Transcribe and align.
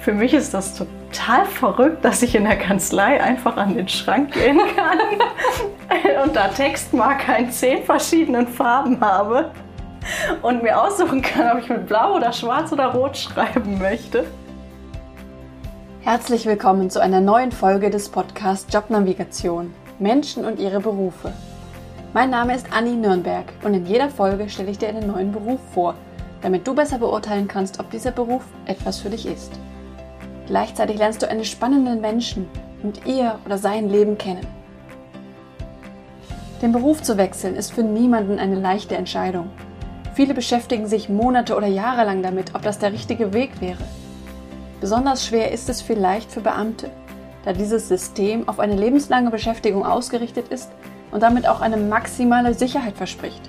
Für 0.00 0.14
mich 0.14 0.32
ist 0.32 0.54
das 0.54 0.74
total 0.74 1.44
verrückt, 1.44 2.02
dass 2.06 2.22
ich 2.22 2.34
in 2.34 2.44
der 2.44 2.56
Kanzlei 2.56 3.22
einfach 3.22 3.58
an 3.58 3.74
den 3.74 3.86
Schrank 3.86 4.32
gehen 4.32 4.58
kann 4.74 4.98
und 6.24 6.34
da 6.34 6.48
Textmarker 6.48 7.36
in 7.36 7.50
zehn 7.50 7.82
verschiedenen 7.82 8.48
Farben 8.48 8.98
habe 9.02 9.50
und 10.40 10.62
mir 10.62 10.82
aussuchen 10.82 11.20
kann, 11.20 11.54
ob 11.54 11.62
ich 11.62 11.68
mit 11.68 11.86
Blau 11.86 12.16
oder 12.16 12.32
Schwarz 12.32 12.72
oder 12.72 12.86
Rot 12.86 13.18
schreiben 13.18 13.78
möchte. 13.78 14.24
Herzlich 16.00 16.46
willkommen 16.46 16.88
zu 16.88 17.02
einer 17.02 17.20
neuen 17.20 17.52
Folge 17.52 17.90
des 17.90 18.08
Podcasts 18.08 18.72
Jobnavigation 18.72 19.74
Menschen 19.98 20.46
und 20.46 20.58
ihre 20.58 20.80
Berufe. 20.80 21.30
Mein 22.14 22.30
Name 22.30 22.54
ist 22.54 22.72
Anni 22.72 22.96
Nürnberg 22.96 23.52
und 23.64 23.74
in 23.74 23.84
jeder 23.84 24.08
Folge 24.08 24.48
stelle 24.48 24.70
ich 24.70 24.78
dir 24.78 24.88
einen 24.88 25.08
neuen 25.08 25.30
Beruf 25.30 25.60
vor, 25.74 25.94
damit 26.40 26.66
du 26.66 26.74
besser 26.74 26.96
beurteilen 26.96 27.48
kannst, 27.48 27.78
ob 27.80 27.90
dieser 27.90 28.12
Beruf 28.12 28.44
etwas 28.64 28.98
für 28.98 29.10
dich 29.10 29.26
ist. 29.26 29.60
Gleichzeitig 30.50 30.98
lernst 30.98 31.22
du 31.22 31.28
einen 31.28 31.44
spannenden 31.44 32.00
Menschen 32.00 32.48
und 32.82 33.06
ihr 33.06 33.38
oder 33.46 33.56
sein 33.56 33.88
Leben 33.88 34.18
kennen. 34.18 34.44
Den 36.60 36.72
Beruf 36.72 37.04
zu 37.04 37.16
wechseln 37.16 37.54
ist 37.54 37.72
für 37.72 37.84
niemanden 37.84 38.40
eine 38.40 38.56
leichte 38.56 38.96
Entscheidung. 38.96 39.48
Viele 40.14 40.34
beschäftigen 40.34 40.88
sich 40.88 41.08
Monate 41.08 41.54
oder 41.54 41.68
Jahre 41.68 42.04
lang 42.04 42.24
damit, 42.24 42.56
ob 42.56 42.62
das 42.62 42.80
der 42.80 42.92
richtige 42.92 43.32
Weg 43.32 43.60
wäre. 43.60 43.78
Besonders 44.80 45.24
schwer 45.24 45.52
ist 45.52 45.68
es 45.68 45.82
vielleicht 45.82 46.32
für 46.32 46.40
Beamte, 46.40 46.90
da 47.44 47.52
dieses 47.52 47.86
System 47.86 48.48
auf 48.48 48.58
eine 48.58 48.74
lebenslange 48.74 49.30
Beschäftigung 49.30 49.86
ausgerichtet 49.86 50.48
ist 50.48 50.72
und 51.12 51.22
damit 51.22 51.46
auch 51.46 51.60
eine 51.60 51.76
maximale 51.76 52.54
Sicherheit 52.54 52.96
verspricht, 52.96 53.48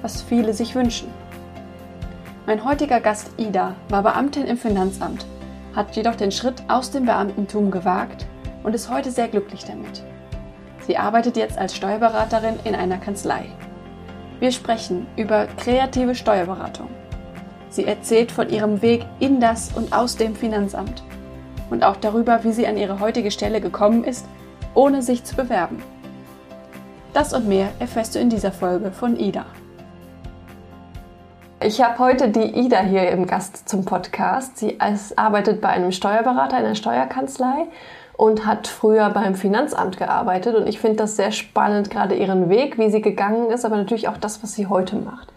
was 0.00 0.22
viele 0.22 0.54
sich 0.54 0.76
wünschen. 0.76 1.08
Mein 2.46 2.64
heutiger 2.64 3.00
Gast 3.00 3.32
Ida 3.36 3.74
war 3.88 4.04
Beamtin 4.04 4.46
im 4.46 4.58
Finanzamt 4.58 5.26
hat 5.74 5.94
jedoch 5.96 6.14
den 6.14 6.32
Schritt 6.32 6.62
aus 6.68 6.90
dem 6.90 7.04
Beamtentum 7.06 7.70
gewagt 7.70 8.26
und 8.62 8.74
ist 8.74 8.90
heute 8.90 9.10
sehr 9.10 9.28
glücklich 9.28 9.64
damit. 9.64 10.02
Sie 10.86 10.96
arbeitet 10.96 11.36
jetzt 11.36 11.58
als 11.58 11.76
Steuerberaterin 11.76 12.58
in 12.64 12.74
einer 12.74 12.98
Kanzlei. 12.98 13.46
Wir 14.40 14.52
sprechen 14.52 15.06
über 15.16 15.46
kreative 15.56 16.14
Steuerberatung. 16.14 16.88
Sie 17.68 17.84
erzählt 17.84 18.32
von 18.32 18.48
ihrem 18.48 18.82
Weg 18.82 19.04
in 19.20 19.38
das 19.38 19.70
und 19.72 19.92
aus 19.92 20.16
dem 20.16 20.34
Finanzamt 20.34 21.02
und 21.70 21.84
auch 21.84 21.96
darüber, 21.96 22.42
wie 22.42 22.52
sie 22.52 22.66
an 22.66 22.76
ihre 22.76 23.00
heutige 23.00 23.30
Stelle 23.30 23.60
gekommen 23.60 24.02
ist, 24.02 24.26
ohne 24.74 25.02
sich 25.02 25.24
zu 25.24 25.36
bewerben. 25.36 25.82
Das 27.12 27.32
und 27.32 27.48
mehr 27.48 27.68
erfährst 27.78 28.14
du 28.14 28.18
in 28.18 28.30
dieser 28.30 28.52
Folge 28.52 28.92
von 28.92 29.16
Ida. 29.18 29.46
Ich 31.62 31.82
habe 31.82 31.98
heute 31.98 32.30
die 32.30 32.58
Ida 32.58 32.80
hier 32.80 33.10
im 33.10 33.26
Gast 33.26 33.68
zum 33.68 33.84
Podcast. 33.84 34.56
Sie 34.56 34.78
arbeitet 35.16 35.60
bei 35.60 35.68
einem 35.68 35.92
Steuerberater 35.92 36.58
in 36.58 36.64
einer 36.64 36.74
Steuerkanzlei 36.74 37.66
und 38.14 38.46
hat 38.46 38.66
früher 38.66 39.10
beim 39.10 39.34
Finanzamt 39.34 39.98
gearbeitet. 39.98 40.54
Und 40.54 40.66
ich 40.66 40.78
finde 40.78 40.96
das 40.96 41.16
sehr 41.16 41.32
spannend, 41.32 41.90
gerade 41.90 42.14
ihren 42.14 42.48
Weg, 42.48 42.78
wie 42.78 42.90
sie 42.90 43.02
gegangen 43.02 43.50
ist, 43.50 43.66
aber 43.66 43.76
natürlich 43.76 44.08
auch 44.08 44.16
das, 44.16 44.42
was 44.42 44.54
sie 44.54 44.68
heute 44.68 44.96
macht. 44.96 45.34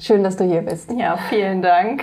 Schön, 0.00 0.24
dass 0.24 0.36
du 0.36 0.42
hier 0.42 0.62
bist. 0.62 0.90
Ja, 0.90 1.16
vielen 1.16 1.62
Dank. 1.62 2.02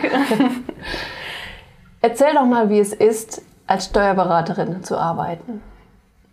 Erzähl 2.01 2.33
doch 2.35 2.45
mal, 2.45 2.69
wie 2.69 2.79
es 2.79 2.93
ist, 2.93 3.41
als 3.67 3.87
Steuerberaterin 3.87 4.81
zu 4.81 4.97
arbeiten. 4.97 5.61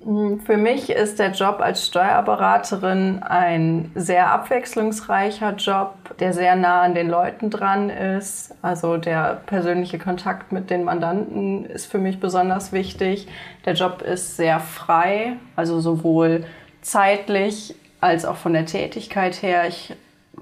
Hm, 0.04 0.40
für 0.40 0.56
mich 0.56 0.90
ist 0.90 1.18
der 1.18 1.30
Job 1.30 1.60
als 1.60 1.86
Steuerberaterin 1.86 3.22
ein 3.22 3.92
sehr 3.94 4.30
abwechslungsreicher 4.30 5.54
Job, 5.54 5.94
der 6.18 6.32
sehr 6.32 6.56
nah 6.56 6.82
an 6.82 6.94
den 6.94 7.08
Leuten 7.08 7.50
dran 7.50 7.88
ist. 7.88 8.54
Also 8.62 8.96
der 8.96 9.40
persönliche 9.46 9.98
Kontakt 9.98 10.50
mit 10.50 10.70
den 10.70 10.84
Mandanten 10.84 11.66
ist 11.66 11.86
für 11.86 11.98
mich 11.98 12.18
besonders 12.18 12.72
wichtig. 12.72 13.28
Der 13.64 13.74
Job 13.74 14.02
ist 14.02 14.36
sehr 14.36 14.58
frei, 14.58 15.36
also 15.56 15.80
sowohl 15.80 16.44
zeitlich 16.80 17.76
als 18.00 18.24
auch 18.24 18.36
von 18.36 18.52
der 18.52 18.66
Tätigkeit 18.66 19.40
her. 19.42 19.68
Ich 19.68 19.94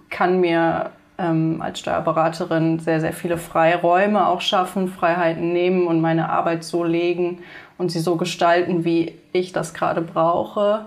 kann 0.09 0.41
mir 0.41 0.91
ähm, 1.21 1.61
als 1.61 1.81
Steuerberaterin 1.81 2.79
sehr, 2.79 3.01
sehr 3.01 3.13
viele 3.13 3.37
Freiräume 3.37 4.27
auch 4.27 4.41
schaffen, 4.41 4.89
Freiheiten 4.89 5.53
nehmen 5.53 5.87
und 5.87 6.01
meine 6.01 6.31
Arbeit 6.31 6.65
so 6.65 6.83
legen 6.83 7.41
und 7.77 7.91
sie 7.91 8.01
so 8.01 8.17
gestalten, 8.17 8.85
wie 8.85 9.15
ich 9.33 9.53
das 9.53 9.75
gerade 9.75 10.01
brauche. 10.01 10.87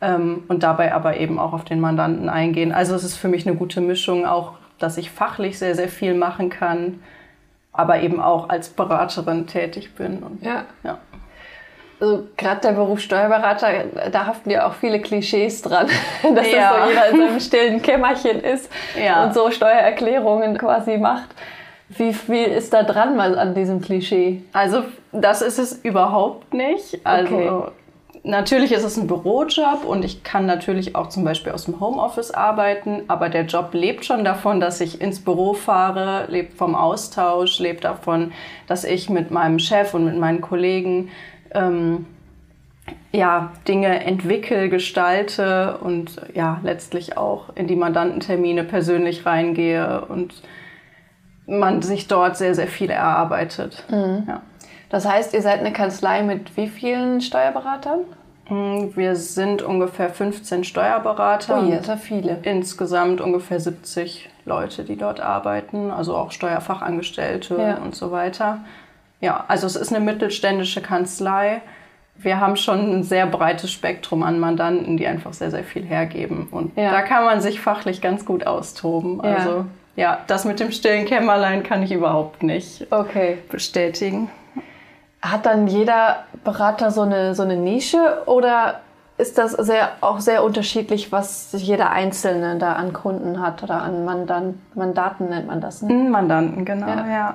Ähm, 0.00 0.44
und 0.48 0.62
dabei 0.62 0.94
aber 0.94 1.18
eben 1.18 1.38
auch 1.38 1.52
auf 1.52 1.64
den 1.64 1.80
Mandanten 1.80 2.28
eingehen. 2.28 2.72
Also 2.72 2.94
es 2.94 3.04
ist 3.04 3.16
für 3.16 3.28
mich 3.28 3.46
eine 3.46 3.56
gute 3.56 3.80
Mischung, 3.80 4.26
auch 4.26 4.54
dass 4.78 4.96
ich 4.96 5.10
fachlich 5.10 5.58
sehr, 5.58 5.74
sehr 5.74 5.88
viel 5.88 6.14
machen 6.14 6.50
kann, 6.50 7.00
aber 7.72 8.00
eben 8.00 8.20
auch 8.20 8.48
als 8.48 8.70
Beraterin 8.70 9.46
tätig 9.46 9.94
bin. 9.94 10.22
Und, 10.22 10.42
ja. 10.42 10.64
ja. 10.82 10.98
Also 12.04 12.24
gerade 12.36 12.60
der 12.60 12.72
Beruf 12.72 13.00
Steuerberater, 13.00 13.84
da 14.12 14.26
haften 14.26 14.50
ja 14.50 14.68
auch 14.68 14.74
viele 14.74 15.00
Klischees 15.00 15.62
dran, 15.62 15.86
dass 16.34 16.52
ja. 16.52 16.76
das 16.76 16.84
so 16.84 16.90
jeder 16.90 17.08
in 17.08 17.16
seinem 17.16 17.40
stillen 17.40 17.82
Kämmerchen 17.82 18.40
ist 18.40 18.70
ja. 19.02 19.24
und 19.24 19.32
so 19.32 19.50
Steuererklärungen 19.50 20.58
quasi 20.58 20.98
macht. 20.98 21.30
Wie 21.88 22.12
viel 22.12 22.44
ist 22.44 22.74
da 22.74 22.82
dran 22.82 23.16
mal 23.16 23.38
an 23.38 23.54
diesem 23.54 23.80
Klischee? 23.80 24.42
Also 24.52 24.82
das 25.12 25.40
ist 25.40 25.58
es 25.58 25.72
überhaupt 25.82 26.52
nicht. 26.52 27.00
Also 27.04 27.34
okay. 27.34 27.70
natürlich 28.22 28.72
ist 28.72 28.84
es 28.84 28.98
ein 28.98 29.06
Bürojob 29.06 29.84
und 29.86 30.04
ich 30.04 30.24
kann 30.24 30.44
natürlich 30.44 30.96
auch 30.96 31.08
zum 31.08 31.24
Beispiel 31.24 31.52
aus 31.52 31.64
dem 31.64 31.80
Homeoffice 31.80 32.32
arbeiten, 32.32 33.04
aber 33.08 33.30
der 33.30 33.46
Job 33.46 33.70
lebt 33.72 34.04
schon 34.04 34.24
davon, 34.24 34.60
dass 34.60 34.82
ich 34.82 35.00
ins 35.00 35.24
Büro 35.24 35.54
fahre, 35.54 36.26
lebt 36.28 36.58
vom 36.58 36.74
Austausch, 36.74 37.58
lebt 37.60 37.84
davon, 37.84 38.32
dass 38.66 38.84
ich 38.84 39.08
mit 39.08 39.30
meinem 39.30 39.58
Chef 39.58 39.94
und 39.94 40.04
mit 40.04 40.18
meinen 40.18 40.42
Kollegen 40.42 41.10
ähm, 41.54 42.06
ja, 43.12 43.52
Dinge 43.66 44.04
entwickle, 44.04 44.68
gestalte 44.68 45.78
und 45.78 46.20
ja, 46.34 46.60
letztlich 46.62 47.16
auch 47.16 47.54
in 47.54 47.66
die 47.66 47.76
Mandantentermine 47.76 48.64
persönlich 48.64 49.24
reingehe 49.24 50.04
und 50.06 50.34
man 51.46 51.82
sich 51.82 52.08
dort 52.08 52.36
sehr, 52.36 52.54
sehr 52.54 52.66
viel 52.66 52.90
erarbeitet. 52.90 53.84
Mhm. 53.88 54.24
Ja. 54.26 54.42
Das 54.90 55.06
heißt, 55.06 55.34
ihr 55.34 55.42
seid 55.42 55.60
eine 55.60 55.72
Kanzlei 55.72 56.22
mit 56.22 56.56
wie 56.56 56.68
vielen 56.68 57.20
Steuerberatern? 57.20 58.00
Mm, 58.48 58.94
wir 58.94 59.16
sind 59.16 59.62
ungefähr 59.62 60.10
15 60.10 60.64
Steuerberater. 60.64 61.62
Oh, 61.62 61.70
ja, 61.70 61.96
viele. 61.96 62.38
Insgesamt 62.42 63.20
ungefähr 63.20 63.60
70 63.60 64.30
Leute, 64.44 64.84
die 64.84 64.96
dort 64.96 65.20
arbeiten, 65.20 65.90
also 65.90 66.16
auch 66.16 66.30
Steuerfachangestellte 66.30 67.56
ja. 67.58 67.76
und 67.78 67.94
so 67.94 68.10
weiter. 68.10 68.60
Ja, 69.24 69.44
also 69.48 69.66
es 69.66 69.74
ist 69.74 69.90
eine 69.90 70.04
mittelständische 70.04 70.82
Kanzlei. 70.82 71.62
Wir 72.16 72.40
haben 72.40 72.56
schon 72.56 72.98
ein 72.98 73.02
sehr 73.04 73.26
breites 73.26 73.72
Spektrum 73.72 74.22
an 74.22 74.38
Mandanten, 74.38 74.98
die 74.98 75.06
einfach 75.06 75.32
sehr, 75.32 75.50
sehr 75.50 75.64
viel 75.64 75.82
hergeben. 75.82 76.48
Und 76.50 76.76
ja. 76.76 76.92
da 76.92 77.00
kann 77.00 77.24
man 77.24 77.40
sich 77.40 77.58
fachlich 77.58 78.02
ganz 78.02 78.26
gut 78.26 78.46
austoben. 78.46 79.22
Also 79.22 79.64
ja, 79.96 80.18
das 80.26 80.44
mit 80.44 80.60
dem 80.60 80.72
stillen 80.72 81.06
Kämmerlein 81.06 81.62
kann 81.62 81.82
ich 81.82 81.90
überhaupt 81.90 82.42
nicht 82.42 82.86
okay. 82.90 83.38
bestätigen. 83.50 84.30
Hat 85.22 85.46
dann 85.46 85.68
jeder 85.68 86.24
Berater 86.44 86.90
so 86.90 87.00
eine, 87.00 87.34
so 87.34 87.44
eine 87.44 87.56
Nische 87.56 88.22
oder 88.26 88.80
ist 89.16 89.38
das 89.38 89.52
sehr, 89.52 89.90
auch 90.00 90.18
sehr 90.18 90.42
unterschiedlich, 90.42 91.12
was 91.12 91.50
jeder 91.52 91.90
Einzelne 91.90 92.58
da 92.58 92.72
an 92.72 92.92
Kunden 92.92 93.40
hat 93.40 93.62
oder 93.62 93.80
an 93.80 94.04
Mandan 94.04 94.60
Mandaten 94.74 95.28
nennt 95.28 95.46
man 95.46 95.60
das? 95.60 95.82
Ne? 95.82 95.94
Mandanten, 95.94 96.64
genau, 96.64 96.88
ja. 96.88 97.06
Ja. 97.08 97.34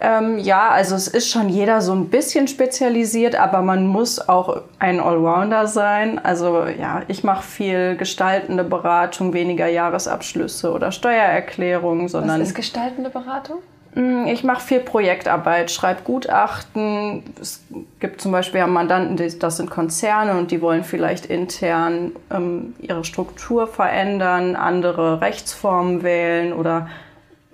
Ähm, 0.00 0.38
ja, 0.38 0.70
also 0.70 0.96
es 0.96 1.06
ist 1.06 1.30
schon 1.30 1.48
jeder 1.48 1.82
so 1.82 1.92
ein 1.92 2.08
bisschen 2.08 2.48
spezialisiert, 2.48 3.36
aber 3.36 3.62
man 3.62 3.86
muss 3.86 4.28
auch 4.28 4.62
ein 4.80 4.98
Allrounder 4.98 5.68
sein. 5.68 6.18
Also 6.18 6.64
ja, 6.66 7.02
ich 7.06 7.22
mache 7.22 7.44
viel 7.44 7.96
gestaltende 7.96 8.64
Beratung, 8.64 9.32
weniger 9.32 9.68
Jahresabschlüsse 9.68 10.72
oder 10.72 10.90
Steuererklärungen, 10.90 12.08
sondern. 12.08 12.40
Was 12.40 12.48
ist 12.48 12.54
gestaltende 12.56 13.08
Beratung? 13.08 13.58
Mm, 13.94 14.26
ich 14.26 14.44
mache 14.44 14.60
viel 14.60 14.80
Projektarbeit, 14.80 15.70
schreibe 15.70 16.02
Gutachten. 16.02 17.24
Es 17.40 17.64
gibt 17.98 18.20
zum 18.20 18.32
Beispiel 18.32 18.66
Mandanten, 18.66 19.16
das 19.38 19.56
sind 19.56 19.70
Konzerne 19.70 20.38
und 20.38 20.50
die 20.50 20.60
wollen 20.60 20.84
vielleicht 20.84 21.26
intern 21.26 22.12
ähm, 22.30 22.74
ihre 22.80 23.04
Struktur 23.04 23.66
verändern, 23.66 24.56
andere 24.56 25.20
Rechtsformen 25.20 26.02
wählen 26.02 26.52
oder 26.52 26.88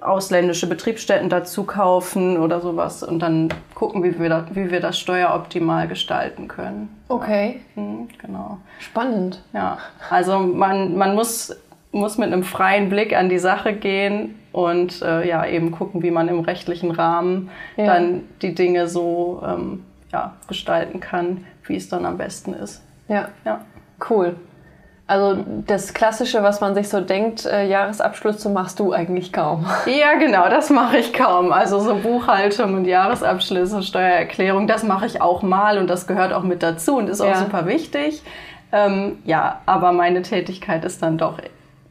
ausländische 0.00 0.68
Betriebsstätten 0.68 1.28
dazu 1.30 1.64
kaufen 1.64 2.36
oder 2.36 2.60
sowas 2.60 3.02
und 3.02 3.18
dann 3.20 3.48
gucken, 3.74 4.02
wie 4.02 4.18
wir, 4.18 4.28
das, 4.28 4.44
wie 4.52 4.70
wir 4.70 4.80
das 4.80 4.98
steueroptimal 4.98 5.88
gestalten 5.88 6.48
können. 6.48 6.94
Okay. 7.08 7.60
Ja. 7.74 7.82
Mhm, 7.82 8.08
genau. 8.18 8.58
Spannend. 8.78 9.42
Ja, 9.52 9.78
also 10.10 10.38
man, 10.38 10.96
man 10.96 11.14
muss, 11.14 11.56
muss 11.96 12.18
mit 12.18 12.32
einem 12.32 12.44
freien 12.44 12.88
Blick 12.88 13.16
an 13.16 13.28
die 13.28 13.38
Sache 13.38 13.72
gehen 13.72 14.34
und 14.52 15.02
äh, 15.02 15.26
ja, 15.28 15.44
eben 15.46 15.70
gucken, 15.70 16.02
wie 16.02 16.10
man 16.10 16.28
im 16.28 16.40
rechtlichen 16.40 16.90
Rahmen 16.90 17.50
ja. 17.76 17.86
dann 17.86 18.22
die 18.42 18.54
Dinge 18.54 18.88
so 18.88 19.42
ähm, 19.46 19.84
ja, 20.12 20.34
gestalten 20.48 21.00
kann, 21.00 21.44
wie 21.66 21.76
es 21.76 21.88
dann 21.88 22.06
am 22.06 22.16
besten 22.16 22.54
ist. 22.54 22.82
Ja. 23.08 23.28
ja. 23.44 23.64
Cool. 24.08 24.36
Also 25.08 25.44
das 25.66 25.94
Klassische, 25.94 26.42
was 26.42 26.60
man 26.60 26.74
sich 26.74 26.88
so 26.88 27.00
denkt, 27.00 27.46
äh, 27.46 27.68
Jahresabschlüsse 27.68 28.48
machst 28.48 28.80
du 28.80 28.92
eigentlich 28.92 29.32
kaum. 29.32 29.64
Ja, 29.86 30.14
genau, 30.18 30.48
das 30.48 30.68
mache 30.70 30.98
ich 30.98 31.12
kaum. 31.12 31.52
Also 31.52 31.78
so 31.78 31.94
Buchhaltung 31.94 32.74
und 32.74 32.86
Jahresabschlüsse, 32.86 33.82
Steuererklärung, 33.82 34.66
das 34.66 34.82
mache 34.82 35.06
ich 35.06 35.22
auch 35.22 35.42
mal 35.42 35.78
und 35.78 35.88
das 35.88 36.08
gehört 36.08 36.32
auch 36.32 36.42
mit 36.42 36.62
dazu 36.62 36.96
und 36.96 37.08
ist 37.08 37.20
auch 37.20 37.28
Ja. 37.28 37.36
super 37.36 37.66
wichtig. 37.66 38.22
Ähm, 38.72 39.18
ja, 39.24 39.60
aber 39.64 39.92
meine 39.92 40.22
Tätigkeit 40.22 40.84
ist 40.84 41.02
dann 41.02 41.18
doch, 41.18 41.38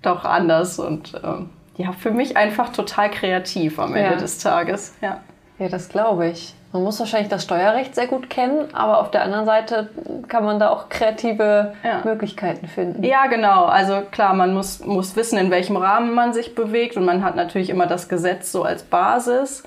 doch 0.06 0.24
anders 0.26 0.80
und 0.80 1.14
ähm, 1.24 1.50
ja, 1.78 1.92
für 1.92 2.12
mich 2.12 2.38
einfach 2.38 2.70
total 2.70 3.12
kreativ 3.12 3.80
am 3.80 3.96
Ende 3.96 4.12
Ja. 4.12 4.16
des 4.18 4.38
Tages. 4.40 4.96
Ja. 5.02 5.22
Ja, 5.60 5.70
das 5.70 5.88
glaube 5.90 6.28
ich. 6.28 6.54
Man 6.74 6.84
muss 6.84 7.00
wahrscheinlich 7.00 7.30
das 7.30 7.44
Steuerrecht 7.46 7.96
sehr 7.96 8.08
gut 8.08 8.30
kennen, 8.30 8.68
aber 8.74 9.00
auf 9.00 9.10
der 9.12 9.24
anderen 9.24 9.46
Seite 9.46 9.90
kann 10.28 10.44
man 10.44 10.60
da 10.60 10.70
auch 10.70 10.90
kreative 10.90 11.74
Ja. 11.84 12.02
Möglichkeiten 12.04 12.68
finden. 12.68 13.02
Ja, 13.04 13.28
genau. 13.28 13.64
Also 13.64 14.02
klar, 14.12 14.34
man 14.34 14.54
muss, 14.54 14.86
muss 14.86 15.16
wissen, 15.16 15.38
in 15.38 15.52
welchem 15.52 15.78
Rahmen 15.78 16.14
man 16.14 16.34
sich 16.34 16.54
bewegt 16.56 16.98
und 16.98 17.06
man 17.06 17.24
hat 17.24 17.38
natürlich 17.38 17.70
immer 17.70 17.88
das 17.88 18.10
Gesetz 18.10 18.52
so 18.52 18.64
als 18.64 18.84
Basis. 18.84 19.64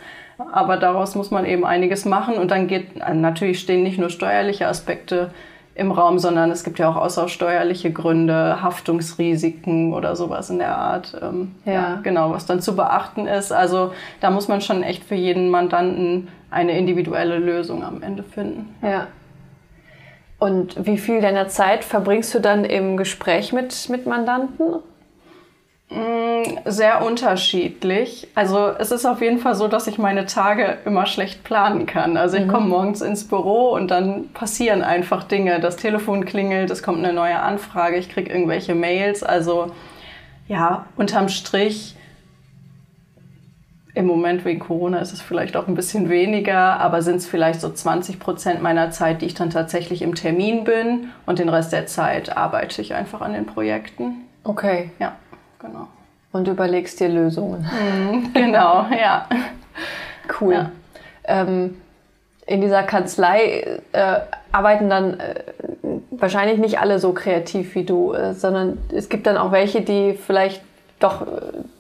Aber 0.52 0.76
daraus 0.76 1.14
muss 1.14 1.30
man 1.30 1.46
eben 1.46 1.64
einiges 1.64 2.04
machen 2.04 2.34
und 2.36 2.50
dann 2.50 2.66
geht, 2.68 3.00
äh, 3.00 3.14
natürlich 3.14 3.58
stehen 3.60 3.82
nicht 3.82 3.98
nur 3.98 4.10
steuerliche 4.10 4.68
Aspekte 4.68 5.30
im 5.78 5.92
Raum, 5.92 6.18
sondern 6.18 6.50
es 6.50 6.64
gibt 6.64 6.80
ja 6.80 6.90
auch 6.90 6.96
außersteuerliche 6.96 7.92
Gründe, 7.92 8.60
Haftungsrisiken 8.62 9.94
oder 9.94 10.16
sowas 10.16 10.50
in 10.50 10.58
der 10.58 10.76
Art. 10.76 11.16
Ähm, 11.22 11.54
Ja. 11.64 12.00
Genau, 12.02 12.32
was 12.32 12.46
dann 12.46 12.60
zu 12.60 12.74
beachten 12.74 13.28
ist. 13.28 13.52
Also 13.52 13.92
da 14.20 14.30
muss 14.30 14.48
man 14.48 14.60
schon 14.60 14.82
echt 14.82 15.04
für 15.04 15.14
jeden 15.14 15.50
Mandanten 15.50 16.28
eine 16.50 16.76
individuelle 16.76 17.38
Lösung 17.38 17.84
am 17.84 18.02
Ende 18.02 18.24
finden. 18.24 18.74
Ja. 18.82 19.06
Und 20.40 20.84
wie 20.84 20.98
viel 20.98 21.20
deiner 21.20 21.46
Zeit 21.48 21.84
verbringst 21.84 22.34
du 22.34 22.40
dann 22.40 22.64
im 22.64 22.96
Gespräch 22.96 23.52
mit, 23.52 23.88
mit 23.88 24.04
Mandanten? 24.06 24.80
Sehr 26.66 27.04
unterschiedlich. 27.04 28.28
Also 28.34 28.68
es 28.78 28.90
ist 28.90 29.06
auf 29.06 29.22
jeden 29.22 29.38
Fall 29.38 29.54
so, 29.54 29.68
dass 29.68 29.86
ich 29.86 29.96
meine 29.96 30.26
Tage 30.26 30.78
immer 30.84 31.06
schlecht 31.06 31.44
planen 31.44 31.86
kann. 31.86 32.16
Also 32.18 32.36
ich 32.36 32.46
komme 32.46 32.66
morgens 32.66 33.00
ins 33.00 33.26
Büro 33.26 33.70
und 33.70 33.90
dann 33.90 34.28
passieren 34.34 34.82
einfach 34.82 35.24
Dinge. 35.24 35.60
Das 35.60 35.76
Telefon 35.76 36.26
klingelt, 36.26 36.70
es 36.70 36.82
kommt 36.82 36.98
eine 36.98 37.14
neue 37.14 37.40
Anfrage, 37.40 37.96
ich 37.96 38.10
kriege 38.10 38.30
irgendwelche 38.30 38.74
Mails. 38.74 39.22
Also 39.22 39.72
ja, 40.46 40.86
unterm 40.96 41.30
Strich, 41.30 41.96
im 43.94 44.06
Moment 44.06 44.44
wegen 44.44 44.60
Corona 44.60 44.98
ist 44.98 45.12
es 45.12 45.20
vielleicht 45.20 45.56
auch 45.56 45.66
ein 45.66 45.74
bisschen 45.74 46.08
weniger, 46.08 46.78
aber 46.78 47.02
sind 47.02 47.16
es 47.16 47.26
vielleicht 47.26 47.60
so 47.60 47.68
20 47.68 48.20
Prozent 48.20 48.62
meiner 48.62 48.90
Zeit, 48.90 49.22
die 49.22 49.26
ich 49.26 49.34
dann 49.34 49.50
tatsächlich 49.50 50.02
im 50.02 50.14
Termin 50.14 50.64
bin 50.64 51.08
und 51.26 51.38
den 51.38 51.48
Rest 51.48 51.72
der 51.72 51.86
Zeit 51.86 52.36
arbeite 52.36 52.80
ich 52.80 52.94
einfach 52.94 53.22
an 53.22 53.32
den 53.32 53.46
Projekten. 53.46 54.26
Okay. 54.44 54.92
Ja, 55.00 55.16
genau. 55.58 55.88
Und 56.32 56.46
überlegst 56.46 57.00
dir 57.00 57.08
Lösungen. 57.08 57.66
Genau, 58.34 58.86
ja. 58.98 59.26
Cool. 60.40 60.54
Ja. 60.54 60.70
Ähm, 61.24 61.76
in 62.46 62.60
dieser 62.60 62.82
Kanzlei 62.82 63.80
äh, 63.92 64.20
arbeiten 64.52 64.88
dann 64.88 65.20
äh, 65.20 65.34
wahrscheinlich 66.10 66.58
nicht 66.58 66.80
alle 66.80 66.98
so 66.98 67.12
kreativ 67.12 67.74
wie 67.74 67.84
du, 67.84 68.12
äh, 68.12 68.34
sondern 68.34 68.78
es 68.92 69.08
gibt 69.08 69.26
dann 69.26 69.36
auch 69.36 69.52
welche, 69.52 69.82
die 69.82 70.14
vielleicht 70.14 70.62
doch 70.98 71.22
äh, 71.22 71.26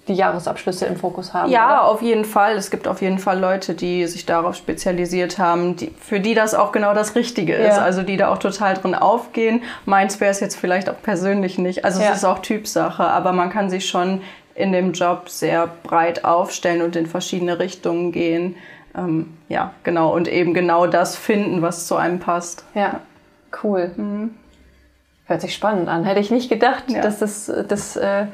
die 0.08 0.14
Jahresabschlüsse 0.14 0.86
im 0.86 0.96
Fokus 0.96 1.34
haben. 1.34 1.50
Ja, 1.50 1.66
oder? 1.80 1.84
auf 1.84 2.02
jeden 2.02 2.24
Fall. 2.24 2.54
Es 2.56 2.70
gibt 2.70 2.88
auf 2.88 3.00
jeden 3.02 3.18
Fall 3.18 3.38
Leute, 3.38 3.74
die 3.74 4.06
sich 4.06 4.26
darauf 4.26 4.54
spezialisiert 4.56 5.38
haben, 5.38 5.76
die, 5.76 5.92
für 6.00 6.18
die 6.20 6.34
das 6.34 6.54
auch 6.54 6.72
genau 6.72 6.94
das 6.94 7.14
Richtige 7.14 7.54
ist. 7.54 7.76
Ja. 7.76 7.82
Also 7.82 8.02
die 8.02 8.16
da 8.16 8.28
auch 8.28 8.38
total 8.38 8.74
drin 8.74 8.94
aufgehen. 8.94 9.62
Meins 9.84 10.20
wäre 10.20 10.30
es 10.30 10.40
jetzt 10.40 10.56
vielleicht 10.56 10.88
auch 10.90 11.00
persönlich 11.02 11.58
nicht. 11.58 11.84
Also 11.84 12.00
Ja. 12.02 12.10
es 12.10 12.18
ist 12.18 12.24
auch 12.24 12.40
Typsache, 12.40 13.04
aber 13.04 13.32
man 13.32 13.50
kann 13.50 13.70
sich 13.70 13.88
schon 13.88 14.22
in 14.54 14.72
dem 14.72 14.92
Job 14.92 15.28
sehr 15.28 15.68
breit 15.84 16.24
aufstellen 16.24 16.82
und 16.82 16.96
in 16.96 17.06
verschiedene 17.06 17.58
Richtungen 17.60 18.10
gehen. 18.10 18.56
Ähm, 18.96 19.36
ja, 19.48 19.72
genau. 19.84 20.12
Und 20.14 20.26
eben 20.26 20.54
genau 20.54 20.86
das 20.86 21.14
finden, 21.16 21.62
was 21.62 21.86
zu 21.86 21.94
einem 21.96 22.18
passt. 22.18 22.64
Ja, 22.74 23.00
cool. 23.62 23.92
Hört 25.26 25.40
sich 25.42 25.54
spannend 25.54 25.88
an. 25.88 26.04
Hätte 26.04 26.20
ich 26.20 26.30
nicht 26.30 26.48
gedacht, 26.48 26.84
Ja. 26.88 27.02
dass 27.02 27.18
das, 27.18 27.52
das 27.68 27.96
äh, 27.96 28.26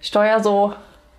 Steuer 0.00 0.40
so, 0.40 0.72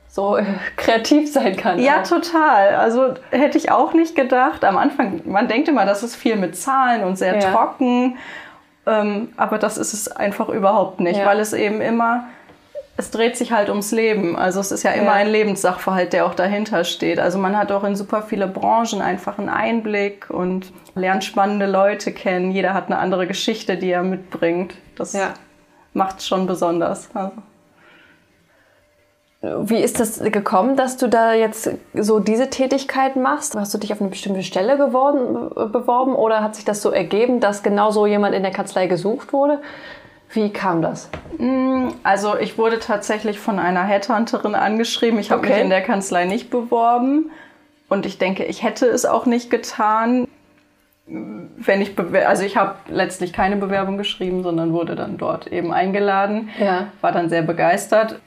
so 0.09 0.37
äh, 0.37 0.45
kreativ 0.77 1.31
sein 1.31 1.55
kann. 1.57 1.79
Ja, 1.79 2.01
auch. 2.01 2.07
total. 2.07 2.75
Also 2.75 3.13
hätte 3.31 3.57
ich 3.57 3.71
auch 3.71 3.93
nicht 3.93 4.15
gedacht. 4.15 4.63
Am 4.65 4.77
Anfang, 4.77 5.21
man 5.25 5.47
denkt 5.47 5.67
immer, 5.69 5.85
das 5.85 6.03
ist 6.03 6.15
viel 6.15 6.35
mit 6.35 6.55
Zahlen 6.57 7.03
und 7.03 7.17
sehr 7.17 7.35
Ja. 7.39 7.51
trocken. 7.51 8.17
Ähm, 8.85 9.29
aber 9.37 9.57
das 9.57 9.77
ist 9.77 9.93
es 9.93 10.07
einfach 10.09 10.49
überhaupt 10.49 10.99
nicht, 11.01 11.19
Ja. 11.19 11.25
weil 11.25 11.39
es 11.39 11.51
eben 11.53 11.81
immer, 11.81 12.23
es 12.95 13.11
dreht 13.11 13.35
sich 13.37 13.51
halt 13.51 13.69
ums 13.69 13.91
Leben. 13.91 14.35
Also 14.37 14.59
es 14.61 14.71
ist 14.71 14.83
ja 14.83 14.91
immer 14.91 15.07
Ja. 15.07 15.13
ein 15.13 15.27
Lebenssachverhalt, 15.27 16.13
der 16.13 16.25
auch 16.25 16.33
dahinter 16.33 16.83
steht. 16.85 17.19
Also 17.19 17.37
man 17.37 17.55
hat 17.57 17.71
auch 17.71 17.83
in 17.83 17.95
super 17.95 18.21
viele 18.23 18.47
Branchen 18.47 19.01
einfach 19.01 19.37
einen 19.37 19.49
Einblick 19.49 20.29
und 20.29 20.71
lernt 20.95 21.23
spannende 21.25 21.67
Leute 21.67 22.11
kennen. 22.13 22.49
Jeder 22.51 22.73
hat 22.73 22.85
eine 22.87 22.97
andere 22.97 23.27
Geschichte, 23.27 23.77
die 23.77 23.91
er 23.91 24.03
mitbringt. 24.03 24.73
Das 24.95 25.15
macht 25.93 26.19
es 26.19 26.27
schon 26.27 26.47
besonders. 26.47 27.09
Also. 27.13 27.33
Wie 29.61 29.77
ist 29.81 29.99
das 29.99 30.19
gekommen, 30.19 30.75
dass 30.75 30.97
du 30.97 31.07
da 31.07 31.33
jetzt 31.33 31.69
so 31.93 32.19
diese 32.19 32.49
Tätigkeit 32.49 33.15
machst? 33.15 33.55
Hast 33.55 33.73
du 33.73 33.77
dich 33.77 33.91
auf 33.93 34.01
eine 34.01 34.09
bestimmte 34.09 34.43
Stelle 34.43 34.77
geworden, 34.77 35.51
äh, 35.55 35.65
beworben 35.65 36.15
oder 36.15 36.41
hat 36.43 36.55
sich 36.55 36.65
das 36.65 36.81
so 36.81 36.91
ergeben, 36.91 37.39
dass 37.39 37.63
genau 37.63 37.91
so 37.91 38.05
jemand 38.05 38.35
in 38.35 38.43
der 38.43 38.51
Kanzlei 38.51 38.87
gesucht 38.87 39.33
wurde? 39.33 39.59
Wie 40.29 40.51
kam 40.51 40.81
das? 40.81 41.09
Also 42.03 42.37
ich 42.37 42.57
wurde 42.57 42.79
tatsächlich 42.79 43.39
von 43.39 43.59
einer 43.59 43.83
Headhunterin 43.83 44.55
angeschrieben. 44.55 45.19
Ich 45.19 45.31
habe 45.31 45.39
Okay. 45.41 45.53
mich 45.53 45.61
in 45.61 45.69
der 45.69 45.81
Kanzlei 45.81 46.25
nicht 46.25 46.49
beworben 46.49 47.31
und 47.87 48.05
ich 48.05 48.17
denke, 48.17 48.43
ich 48.43 48.61
hätte 48.63 48.87
es 48.87 49.05
auch 49.05 49.25
nicht 49.25 49.49
getan, 49.49 50.27
wenn 51.05 51.81
ich 51.81 51.95
also 52.27 52.43
ich 52.43 52.57
habe 52.57 52.75
letztlich 52.89 53.31
keine 53.31 53.55
Bewerbung 53.55 53.97
geschrieben, 53.97 54.43
sondern 54.43 54.73
wurde 54.73 54.95
dann 54.97 55.17
dort 55.17 55.47
eben 55.47 55.71
eingeladen. 55.71 56.49
Ja. 56.59 56.87
War 56.99 57.13
dann 57.13 57.29
sehr 57.29 57.43
begeistert. 57.43 58.19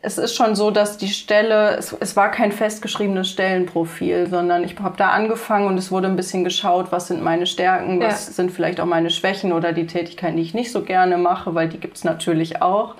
Es 0.00 0.16
ist 0.16 0.36
schon 0.36 0.54
so, 0.54 0.70
dass 0.70 0.96
die 0.96 1.08
Stelle, 1.08 1.76
es, 1.76 1.92
es 1.98 2.14
war 2.14 2.30
kein 2.30 2.52
festgeschriebenes 2.52 3.28
Stellenprofil, 3.30 4.28
sondern 4.28 4.62
ich 4.62 4.78
habe 4.78 4.96
da 4.96 5.08
angefangen 5.10 5.66
und 5.66 5.76
es 5.76 5.90
wurde 5.90 6.06
ein 6.06 6.14
bisschen 6.14 6.44
geschaut, 6.44 6.92
was 6.92 7.08
sind 7.08 7.22
meine 7.22 7.46
Stärken, 7.46 7.98
was 8.00 8.28
Ja. 8.28 8.32
sind 8.34 8.52
vielleicht 8.52 8.80
auch 8.80 8.86
meine 8.86 9.10
Schwächen 9.10 9.52
oder 9.52 9.72
die 9.72 9.86
Tätigkeiten, 9.88 10.36
die 10.36 10.42
ich 10.42 10.54
nicht 10.54 10.70
so 10.70 10.82
gerne 10.82 11.18
mache, 11.18 11.54
weil 11.56 11.68
die 11.68 11.78
gibt 11.80 11.96
es 11.96 12.04
natürlich 12.04 12.62
auch. 12.62 12.94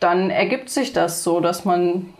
Dann 0.00 0.30
ergibt 0.30 0.70
sich 0.70 0.94
das 0.94 1.22
so, 1.22 1.40
dass 1.40 1.64
man 1.66 2.14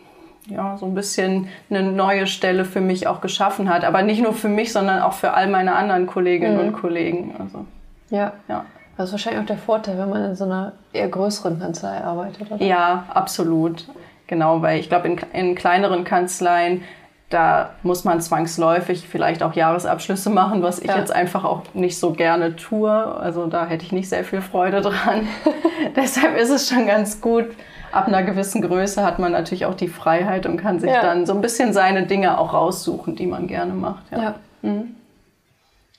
ja, 0.48 0.76
so 0.76 0.86
ein 0.86 0.94
bisschen 0.94 1.48
eine 1.70 1.82
neue 1.82 2.26
Stelle 2.26 2.64
für 2.64 2.80
mich 2.80 3.06
auch 3.08 3.20
geschaffen 3.20 3.68
hat. 3.68 3.82
Aber 3.84 4.02
nicht 4.02 4.22
nur 4.22 4.32
für 4.34 4.48
mich, 4.48 4.72
sondern 4.72 5.00
auch 5.02 5.14
für 5.14 5.32
all 5.32 5.48
meine 5.48 5.74
anderen 5.74 6.06
Kolleginnen 6.06 6.58
und 6.60 6.72
Kollegen. 6.72 7.34
Also, 7.38 7.64
Ja. 8.10 8.32
ja. 8.48 8.64
Das 8.96 9.06
ist 9.06 9.12
wahrscheinlich 9.12 9.42
auch 9.42 9.46
der 9.46 9.58
Vorteil, 9.58 9.98
wenn 9.98 10.08
man 10.10 10.24
in 10.24 10.36
so 10.36 10.44
einer 10.44 10.72
eher 10.92 11.08
größeren 11.08 11.58
Kanzlei 11.60 12.02
arbeitet. 12.02 12.50
Oder? 12.50 12.64
Ja, 12.64 13.04
absolut. 13.12 13.84
Genau, 14.26 14.62
weil 14.62 14.80
ich 14.80 14.88
glaube, 14.88 15.06
in, 15.08 15.18
in 15.32 15.54
kleineren 15.54 16.04
Kanzleien, 16.04 16.82
da 17.28 17.70
muss 17.82 18.04
man 18.04 18.20
zwangsläufig 18.20 19.06
vielleicht 19.08 19.42
auch 19.42 19.52
Jahresabschlüsse 19.52 20.30
machen, 20.30 20.62
was 20.62 20.78
ich 20.78 20.88
Ja. 20.88 20.96
jetzt 20.98 21.12
einfach 21.12 21.44
auch 21.44 21.62
nicht 21.74 21.98
so 21.98 22.12
gerne 22.12 22.56
tue. 22.56 22.90
Also 22.90 23.46
da 23.46 23.66
hätte 23.66 23.84
ich 23.84 23.92
nicht 23.92 24.08
sehr 24.08 24.24
viel 24.24 24.40
Freude 24.40 24.80
dran. 24.80 25.26
Deshalb 25.96 26.36
ist 26.36 26.50
es 26.50 26.68
schon 26.68 26.86
ganz 26.86 27.20
gut. 27.20 27.46
Ab 27.92 28.08
einer 28.08 28.22
gewissen 28.22 28.62
Größe 28.62 29.04
hat 29.04 29.18
man 29.18 29.32
natürlich 29.32 29.66
auch 29.66 29.74
die 29.74 29.88
Freiheit 29.88 30.46
und 30.46 30.56
kann 30.56 30.80
sich 30.80 30.90
Ja. 30.90 31.02
dann 31.02 31.26
so 31.26 31.34
ein 31.34 31.40
bisschen 31.40 31.72
seine 31.72 32.06
Dinge 32.06 32.38
auch 32.38 32.52
raussuchen, 32.52 33.14
die 33.16 33.26
man 33.26 33.46
gerne 33.46 33.72
macht. 33.74 34.04
Ja. 34.10 34.34
Ja. 34.62 34.70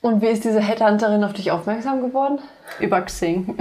Und 0.01 0.21
wie 0.21 0.27
ist 0.27 0.43
diese 0.43 0.61
Headhunterin 0.61 1.23
auf 1.23 1.33
dich 1.33 1.51
aufmerksam 1.51 2.01
geworden? 2.01 2.39
Über 2.79 3.01
Xing. 3.01 3.57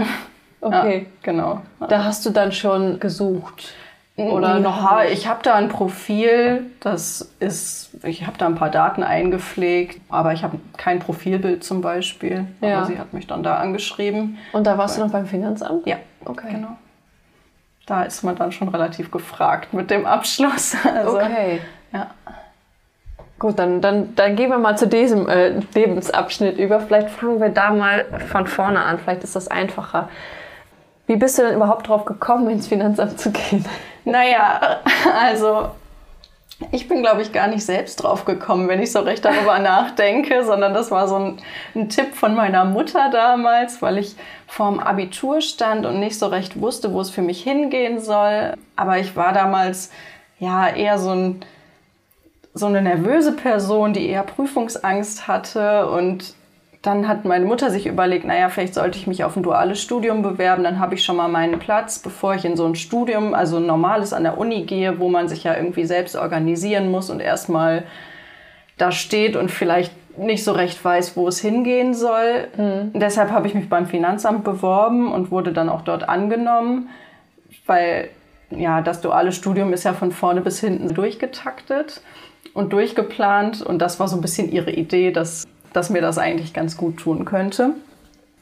Okay. 0.60 0.98
Ja, 0.98 1.06
genau. 1.22 1.60
Da 1.88 2.04
hast 2.04 2.24
du 2.26 2.30
dann 2.30 2.52
schon 2.52 2.98
gesucht. 3.00 3.72
Oder 4.16 4.60
noch 4.60 4.82
ja, 4.82 5.04
ich 5.04 5.28
habe 5.28 5.40
da 5.42 5.54
ein 5.56 5.68
Profil, 5.68 6.70
das 6.80 7.32
ist, 7.38 7.90
ich 8.02 8.26
habe 8.26 8.38
da 8.38 8.46
ein 8.46 8.54
paar 8.54 8.70
Daten 8.70 9.02
eingepflegt, 9.02 10.00
aber 10.08 10.32
ich 10.32 10.42
habe 10.42 10.58
kein 10.78 11.00
Profilbild 11.00 11.62
zum 11.62 11.82
Beispiel. 11.82 12.46
Ja. 12.62 12.78
Aber 12.78 12.86
sie 12.86 12.98
hat 12.98 13.12
mich 13.12 13.26
dann 13.26 13.42
da 13.42 13.56
angeschrieben. 13.58 14.38
Und 14.52 14.66
da 14.66 14.78
warst 14.78 14.96
du 14.96 15.02
noch 15.02 15.10
beim 15.12 15.26
Finanzamt? 15.26 15.86
Ja, 15.86 15.96
Okay. 16.24 16.48
genau. 16.50 16.76
Da 17.84 18.04
ist 18.04 18.22
man 18.24 18.34
dann 18.36 18.52
schon 18.52 18.68
relativ 18.68 19.10
gefragt 19.10 19.74
mit 19.74 19.90
dem 19.90 20.06
Abschluss. 20.06 20.74
Also, 20.84 21.18
Okay. 21.18 21.60
Ja. 21.92 22.10
Gut, 23.38 23.58
dann, 23.58 23.82
dann, 23.82 24.14
dann 24.14 24.34
gehen 24.34 24.50
wir 24.50 24.58
mal 24.58 24.78
zu 24.78 24.86
diesem 24.86 25.28
äh, 25.28 25.60
Lebensabschnitt 25.74 26.58
über. 26.58 26.80
Vielleicht 26.80 27.10
fangen 27.10 27.40
wir 27.40 27.50
da 27.50 27.70
mal 27.70 28.06
von 28.30 28.46
vorne 28.46 28.82
an. 28.82 28.98
Vielleicht 28.98 29.24
ist 29.24 29.36
das 29.36 29.48
einfacher. 29.48 30.08
Wie 31.06 31.16
bist 31.16 31.38
du 31.38 31.42
denn 31.42 31.54
überhaupt 31.54 31.88
drauf 31.88 32.04
gekommen, 32.06 32.48
ins 32.48 32.66
Finanzamt 32.66 33.20
zu 33.20 33.30
gehen? 33.30 33.64
Naja, 34.04 34.80
also 35.20 35.70
Ich 36.72 36.88
bin, 36.88 37.02
glaube 37.02 37.20
ich, 37.20 37.32
gar 37.32 37.48
nicht 37.48 37.66
selbst 37.66 37.96
drauf 37.96 38.24
gekommen, 38.24 38.66
wenn 38.68 38.80
ich 38.80 38.90
so 38.90 39.00
recht 39.00 39.24
darüber 39.24 39.58
nachdenke, 39.60 40.42
sondern 40.42 40.72
das 40.72 40.90
war 40.90 41.06
so 41.06 41.16
ein, 41.16 41.36
ein, 41.74 41.90
Tipp 41.90 42.14
von 42.14 42.34
meiner 42.34 42.64
Mutter 42.64 43.10
damals, 43.10 43.82
weil 43.82 43.98
ich 43.98 44.16
vorm 44.46 44.78
Abitur 44.80 45.42
stand 45.42 45.84
und 45.84 46.00
nicht 46.00 46.18
so 46.18 46.26
recht 46.28 46.58
wusste, 46.60 46.92
wo 46.94 47.00
es 47.00 47.10
für 47.10 47.20
mich 47.20 47.42
hingehen 47.42 48.00
soll. 48.00 48.54
Aber 48.74 48.98
ich 48.98 49.16
war 49.16 49.34
damals 49.34 49.90
ja 50.38 50.68
eher 50.68 50.98
so, 50.98 51.10
ein, 51.10 51.40
so 52.56 52.66
eine 52.66 52.80
nervöse 52.80 53.32
Person, 53.32 53.92
die 53.92 54.08
eher 54.08 54.22
Prüfungsangst 54.22 55.28
hatte 55.28 55.90
und 55.90 56.34
dann 56.80 57.06
hat 57.06 57.24
meine 57.24 57.44
Mutter 57.44 57.70
sich 57.70 57.86
überlegt, 57.86 58.24
naja, 58.24 58.48
vielleicht 58.48 58.74
sollte 58.74 58.96
ich 58.96 59.06
mich 59.06 59.24
auf 59.24 59.36
ein 59.36 59.42
duales 59.42 59.82
Studium 59.82 60.22
bewerben, 60.22 60.64
dann 60.64 60.78
habe 60.78 60.94
ich 60.94 61.04
schon 61.04 61.16
mal 61.16 61.28
meinen 61.28 61.58
Platz, 61.58 61.98
bevor 61.98 62.34
ich 62.34 62.44
in 62.44 62.56
so 62.56 62.64
ein 62.64 62.74
Studium, 62.74 63.34
also 63.34 63.58
ein 63.58 63.66
normales 63.66 64.12
an 64.12 64.22
der 64.22 64.38
Uni 64.38 64.62
gehe, 64.62 64.98
wo 64.98 65.08
man 65.08 65.28
sich 65.28 65.44
ja 65.44 65.54
irgendwie 65.54 65.84
selbst 65.84 66.16
organisieren 66.16 66.90
muss 66.90 67.10
und 67.10 67.20
erstmal 67.20 67.84
da 68.78 68.90
steht 68.90 69.36
und 69.36 69.50
vielleicht 69.50 69.92
nicht 70.16 70.42
so 70.44 70.52
recht 70.52 70.82
weiß, 70.82 71.14
wo 71.16 71.28
es 71.28 71.40
hingehen 71.40 71.92
soll. 71.92 72.48
Mhm. 72.56 72.92
Deshalb 72.94 73.30
habe 73.32 73.48
ich 73.48 73.54
mich 73.54 73.68
beim 73.68 73.86
Finanzamt 73.86 74.44
beworben 74.44 75.12
und 75.12 75.30
wurde 75.30 75.52
dann 75.52 75.68
auch 75.68 75.82
dort 75.82 76.08
angenommen, 76.08 76.88
weil 77.66 78.08
ja, 78.50 78.80
das 78.80 79.00
duale 79.00 79.32
Studium 79.32 79.72
ist 79.72 79.84
ja 79.84 79.92
von 79.92 80.12
vorne 80.12 80.40
bis 80.40 80.60
hinten 80.60 80.94
durchgetaktet 80.94 82.00
und 82.54 82.72
durchgeplant 82.72 83.62
und 83.62 83.80
das 83.80 84.00
war 84.00 84.08
so 84.08 84.16
ein 84.16 84.22
bisschen 84.22 84.50
ihre 84.50 84.70
Idee, 84.70 85.10
dass 85.12 85.46
dass 85.76 85.90
mir 85.90 86.00
das 86.00 86.16
eigentlich 86.16 86.54
ganz 86.54 86.78
gut 86.78 86.96
tun 86.96 87.26
könnte. 87.26 87.74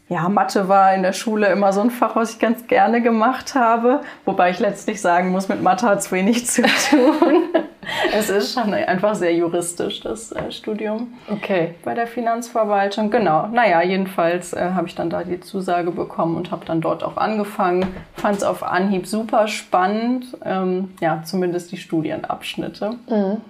Ja, 0.08 0.28
Mathe 0.28 0.68
war 0.68 0.94
in 0.94 1.02
der 1.02 1.14
Schule 1.14 1.46
immer 1.48 1.72
so 1.72 1.80
ein 1.80 1.90
Fach, 1.90 2.14
was 2.14 2.34
ich 2.34 2.38
ganz 2.38 2.66
gerne 2.66 3.00
gemacht 3.00 3.54
habe. 3.54 4.02
Wobei 4.26 4.50
ich 4.50 4.60
letztlich 4.60 5.00
sagen 5.00 5.30
muss, 5.30 5.48
mit 5.48 5.62
Mathe 5.62 5.86
hat 5.86 5.98
es 5.98 6.12
wenig 6.12 6.46
zu 6.46 6.62
tun. 6.62 7.48
es 8.12 8.28
ist 8.28 8.52
schon 8.52 8.74
einfach 8.74 9.14
sehr 9.14 9.34
juristisch, 9.34 10.00
das 10.00 10.30
äh, 10.30 10.52
Studium 10.52 11.14
okay. 11.28 11.74
bei 11.84 11.94
der 11.94 12.06
Finanzverwaltung. 12.06 13.10
Genau. 13.10 13.46
Naja, 13.46 13.82
jedenfalls 13.82 14.52
äh, 14.52 14.72
habe 14.74 14.86
ich 14.86 14.94
dann 14.94 15.08
da 15.08 15.24
die 15.24 15.40
Zusage 15.40 15.90
bekommen 15.90 16.36
und 16.36 16.50
habe 16.50 16.66
dann 16.66 16.82
dort 16.82 17.02
auch 17.02 17.16
angefangen. 17.16 17.86
Fand 18.12 18.36
es 18.36 18.44
auf 18.44 18.62
Anhieb 18.62 19.06
super 19.06 19.48
spannend. 19.48 20.36
Ähm, 20.44 20.92
ja, 21.00 21.22
zumindest 21.24 21.72
die 21.72 21.78
Studienabschnitte. 21.78 22.90
Mhm. 23.08 23.40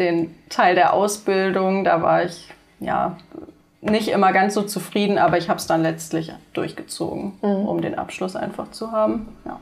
Den 0.00 0.34
Teil 0.48 0.74
der 0.74 0.94
Ausbildung, 0.94 1.84
da 1.84 2.02
war 2.02 2.24
ich 2.24 2.48
ja, 2.80 3.16
nicht 3.80 4.08
immer 4.08 4.32
ganz 4.32 4.54
so 4.54 4.62
zufrieden, 4.62 5.18
aber 5.18 5.38
ich 5.38 5.48
habe 5.48 5.58
es 5.58 5.66
dann 5.66 5.82
letztlich 5.82 6.32
durchgezogen, 6.52 7.34
mhm. 7.42 7.68
um 7.68 7.80
den 7.80 7.96
Abschluss 7.96 8.36
einfach 8.36 8.70
zu 8.72 8.92
haben. 8.92 9.28
Ja. 9.44 9.60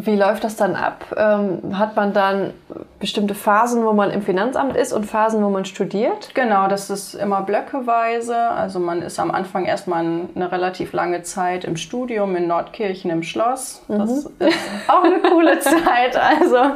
Wie 0.00 0.16
läuft 0.16 0.42
das 0.42 0.56
dann 0.56 0.74
ab? 0.74 1.04
Ähm, 1.16 1.78
hat 1.78 1.94
man 1.94 2.12
dann 2.12 2.52
bestimmte 3.00 3.34
Phasen, 3.34 3.84
wo 3.84 3.94
man 3.94 4.10
im 4.10 4.20
Finanzamt 4.20 4.76
ist 4.76 4.92
und 4.92 5.06
Phasen, 5.06 5.42
wo 5.42 5.48
man 5.48 5.64
studiert? 5.64 6.34
Genau, 6.34 6.68
das 6.68 6.90
ist 6.90 7.14
immer 7.14 7.40
blöckeweise. 7.40 8.36
Also 8.36 8.78
man 8.78 9.00
ist 9.00 9.18
am 9.18 9.30
Anfang 9.30 9.64
erstmal 9.64 10.04
eine 10.34 10.52
relativ 10.52 10.92
lange 10.92 11.22
Zeit 11.22 11.64
im 11.64 11.78
Studium 11.78 12.36
in 12.36 12.46
Nordkirchen 12.46 13.10
im 13.10 13.22
Schloss. 13.22 13.82
Das 13.88 14.10
mhm. 14.10 14.46
ist 14.46 14.60
auch 14.86 15.02
eine 15.02 15.18
coole 15.20 15.58
Zeit. 15.60 16.14
Also 16.14 16.74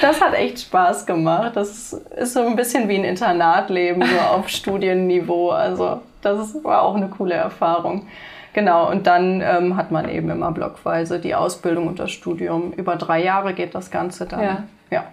das 0.00 0.20
hat 0.20 0.34
echt 0.34 0.60
Spaß 0.60 1.06
gemacht. 1.06 1.56
Das 1.56 1.92
ist 1.92 2.32
so 2.32 2.46
ein 2.46 2.54
bisschen 2.54 2.88
wie 2.88 2.96
ein 2.96 3.04
Internatleben, 3.04 3.98
nur 3.98 4.30
auf 4.30 4.48
Studienniveau. 4.48 5.50
Also 5.50 6.00
das 6.22 6.62
war 6.62 6.82
auch 6.82 6.94
eine 6.94 7.08
coole 7.08 7.34
Erfahrung. 7.34 8.06
Genau, 8.52 8.90
und 8.90 9.06
dann 9.08 9.40
ähm, 9.40 9.76
hat 9.76 9.90
man 9.90 10.08
eben 10.08 10.30
immer 10.30 10.52
blockweise 10.52 11.18
die 11.18 11.34
Ausbildung 11.34 11.88
und 11.88 11.98
das 11.98 12.12
Studium. 12.12 12.72
Über 12.72 12.94
drei 12.96 13.22
Jahre 13.22 13.54
geht 13.54 13.74
das 13.74 13.90
Ganze 13.90 14.26
dann. 14.26 14.42
Ja. 14.42 14.62
ja. 14.90 15.04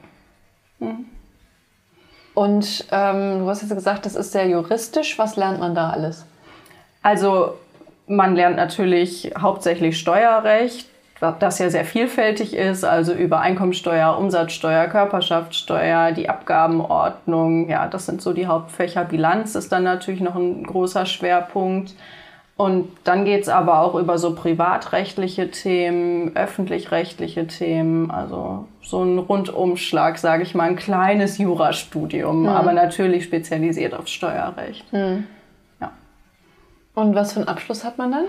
Mhm. 0.79 1.05
Und 2.33 2.85
ähm, 2.91 3.39
du 3.39 3.49
hast 3.49 3.61
jetzt 3.61 3.73
gesagt, 3.73 4.05
das 4.05 4.15
ist 4.15 4.33
sehr 4.33 4.47
juristisch. 4.47 5.17
Was 5.17 5.37
lernt 5.37 5.59
man 5.59 5.73
da 5.73 5.89
alles? 5.89 6.25
Also 7.01 7.55
man 8.07 8.35
lernt 8.35 8.57
natürlich 8.57 9.31
hauptsächlich 9.39 9.97
Steuerrecht, 9.97 10.87
das 11.39 11.59
ja 11.59 11.69
sehr 11.69 11.85
vielfältig 11.85 12.53
ist, 12.53 12.83
also 12.83 13.13
über 13.13 13.39
Einkommensteuer, 13.39 14.17
Umsatzsteuer, 14.17 14.87
Körperschaftssteuer, 14.87 16.11
die 16.11 16.29
Abgabenordnung, 16.29 17.69
ja, 17.69 17.87
das 17.87 18.05
sind 18.05 18.21
so 18.21 18.33
die 18.33 18.47
Hauptfächer. 18.47 19.05
Bilanz 19.05 19.55
ist 19.55 19.71
dann 19.71 19.83
natürlich 19.83 20.21
noch 20.21 20.35
ein 20.35 20.63
großer 20.63 21.05
Schwerpunkt. 21.05 21.93
Und 22.57 22.87
dann 23.03 23.25
geht 23.25 23.43
es 23.43 23.49
aber 23.49 23.81
auch 23.81 23.95
über 23.95 24.17
so 24.17 24.33
privatrechtliche 24.33 25.51
Themen, 25.51 26.35
öffentlich-rechtliche 26.37 27.47
Themen, 27.47 28.09
also 28.11 28.65
so 28.81 29.03
ein 29.03 29.17
Rundumschlag, 29.17 30.17
sage 30.17 30.43
ich 30.43 30.55
mal, 30.55 30.69
ein 30.69 30.77
kleines 30.77 31.37
Jurastudium, 31.37 32.43
mhm. 32.43 32.47
aber 32.47 32.71
natürlich 32.71 33.25
spezialisiert 33.25 33.93
aufs 33.93 34.11
Steuerrecht. 34.11 34.91
Mhm. 34.93 35.25
Ja. 35.81 35.91
Und 36.93 37.13
was 37.13 37.33
für 37.33 37.41
einen 37.41 37.49
Abschluss 37.49 37.83
hat 37.83 37.97
man 37.97 38.11
dann? 38.11 38.25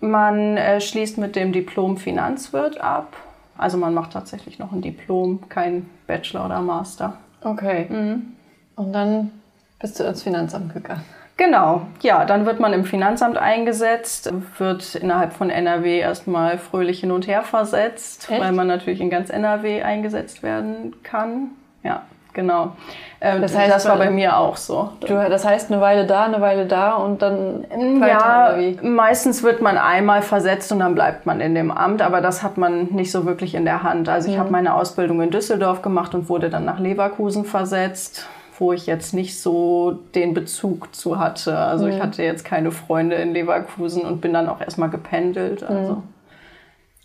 Man 0.00 0.56
äh, 0.56 0.80
schließt 0.80 1.18
mit 1.18 1.36
dem 1.36 1.52
Diplom 1.52 1.96
Finanzwirt 1.96 2.80
ab. 2.80 3.16
Also 3.56 3.78
man 3.78 3.94
macht 3.94 4.12
tatsächlich 4.12 4.58
noch 4.58 4.72
ein 4.72 4.82
Diplom, 4.82 5.48
kein 5.48 5.88
Bachelor 6.08 6.46
oder 6.46 6.60
Master. 6.60 7.18
Okay. 7.40 7.86
Mhm. 7.88 8.32
Und 8.74 8.92
dann 8.92 9.30
bist 9.78 10.00
du 10.00 10.04
ins 10.04 10.24
Finanzamt 10.24 10.74
gegangen. 10.74 11.04
Genau, 11.36 11.82
ja, 12.00 12.24
dann 12.24 12.46
wird 12.46 12.60
man 12.60 12.72
im 12.72 12.84
Finanzamt 12.84 13.36
eingesetzt, 13.38 14.32
wird 14.58 14.94
innerhalb 14.94 15.32
von 15.32 15.50
NRW 15.50 15.98
erstmal 15.98 16.58
fröhlich 16.58 17.00
hin 17.00 17.10
und 17.10 17.26
her 17.26 17.42
versetzt, 17.42 18.30
Echt? 18.30 18.40
weil 18.40 18.52
man 18.52 18.68
natürlich 18.68 19.00
in 19.00 19.10
ganz 19.10 19.30
NRW 19.30 19.82
eingesetzt 19.82 20.44
werden 20.44 20.94
kann. 21.02 21.50
Ja, 21.82 22.02
genau. 22.34 22.76
Ähm, 23.20 23.42
das, 23.42 23.56
heißt, 23.56 23.74
das 23.74 23.88
war 23.88 23.96
bei 23.96 24.10
mir 24.10 24.36
auch 24.36 24.56
so. 24.56 24.90
Du, 25.00 25.08
das 25.08 25.44
heißt 25.44 25.72
eine 25.72 25.80
Weile 25.80 26.06
da, 26.06 26.26
eine 26.26 26.40
Weile 26.40 26.66
da 26.66 26.94
und 26.94 27.20
dann 27.20 27.64
weiter, 28.00 28.60
ja, 28.60 28.82
meistens 28.82 29.42
wird 29.42 29.60
man 29.60 29.76
einmal 29.76 30.22
versetzt 30.22 30.70
und 30.70 30.78
dann 30.78 30.94
bleibt 30.94 31.26
man 31.26 31.40
in 31.40 31.56
dem 31.56 31.72
Amt, 31.72 32.00
aber 32.00 32.20
das 32.20 32.44
hat 32.44 32.58
man 32.58 32.84
nicht 32.92 33.10
so 33.10 33.26
wirklich 33.26 33.56
in 33.56 33.64
der 33.64 33.82
Hand. 33.82 34.08
Also 34.08 34.28
ich 34.28 34.36
mhm. 34.36 34.40
habe 34.40 34.50
meine 34.52 34.74
Ausbildung 34.74 35.20
in 35.20 35.30
Düsseldorf 35.30 35.82
gemacht 35.82 36.14
und 36.14 36.28
wurde 36.28 36.48
dann 36.48 36.64
nach 36.64 36.78
Leverkusen 36.78 37.44
versetzt 37.44 38.28
wo 38.58 38.72
ich 38.72 38.86
jetzt 38.86 39.14
nicht 39.14 39.40
so 39.40 39.98
den 40.14 40.34
Bezug 40.34 40.94
zu 40.94 41.18
hatte. 41.18 41.58
Also 41.58 41.86
mhm. 41.86 41.92
ich 41.92 42.00
hatte 42.00 42.22
jetzt 42.22 42.44
keine 42.44 42.70
Freunde 42.70 43.16
in 43.16 43.32
Leverkusen 43.32 44.02
und 44.02 44.20
bin 44.20 44.32
dann 44.32 44.48
auch 44.48 44.60
erstmal 44.60 44.90
gependelt. 44.90 45.62
Mhm. 45.62 45.76
Also. 45.76 46.02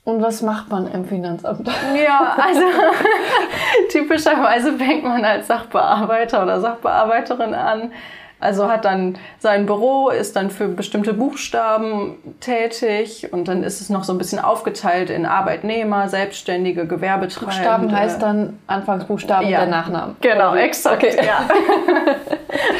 Und 0.03 0.21
was 0.21 0.41
macht 0.41 0.69
man 0.69 0.87
im 0.91 1.05
Finanzamt? 1.05 1.69
Ja, 1.95 2.35
also 2.37 2.61
typischerweise 3.91 4.73
fängt 4.73 5.03
man 5.03 5.23
als 5.23 5.47
Sachbearbeiter 5.47 6.43
oder 6.43 6.61
Sachbearbeiterin 6.61 7.53
an 7.53 7.91
also 8.39 8.69
hat 8.69 8.85
dann 8.85 9.17
sein 9.39 9.65
Büro, 9.65 10.09
ist 10.09 10.35
dann 10.35 10.49
für 10.49 10.67
bestimmte 10.67 11.13
Buchstaben 11.13 12.17
tätig 12.39 13.33
und 13.33 13.47
dann 13.47 13.63
ist 13.63 13.81
es 13.81 13.89
noch 13.89 14.03
so 14.03 14.13
ein 14.13 14.17
bisschen 14.17 14.39
aufgeteilt 14.39 15.09
in 15.09 15.25
Arbeitnehmer, 15.25 16.07
Selbstständige, 16.07 16.87
Gewerbetreibende. 16.87 17.55
Buchstaben 17.55 17.95
heißt 17.95 18.21
dann 18.21 18.59
Anfangsbuchstaben 18.67 19.49
ja. 19.49 19.59
der 19.59 19.67
Nachnamen. 19.67 20.15
Genau, 20.21 20.55
exakt. 20.55 21.03
Okay. 21.03 21.17
Ja. 21.25 21.47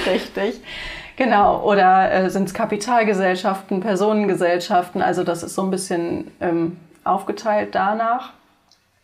Richtig. 0.11 0.61
Genau, 1.17 1.61
oder 1.63 2.11
äh, 2.11 2.29
sind 2.29 2.47
es 2.47 2.53
Kapitalgesellschaften, 2.53 3.81
Personengesellschaften, 3.81 5.01
also 5.01 5.25
das 5.25 5.43
ist 5.43 5.55
so 5.55 5.63
ein 5.63 5.69
bisschen 5.69 6.31
ähm, 6.39 6.77
aufgeteilt 7.03 7.75
danach. 7.75 8.31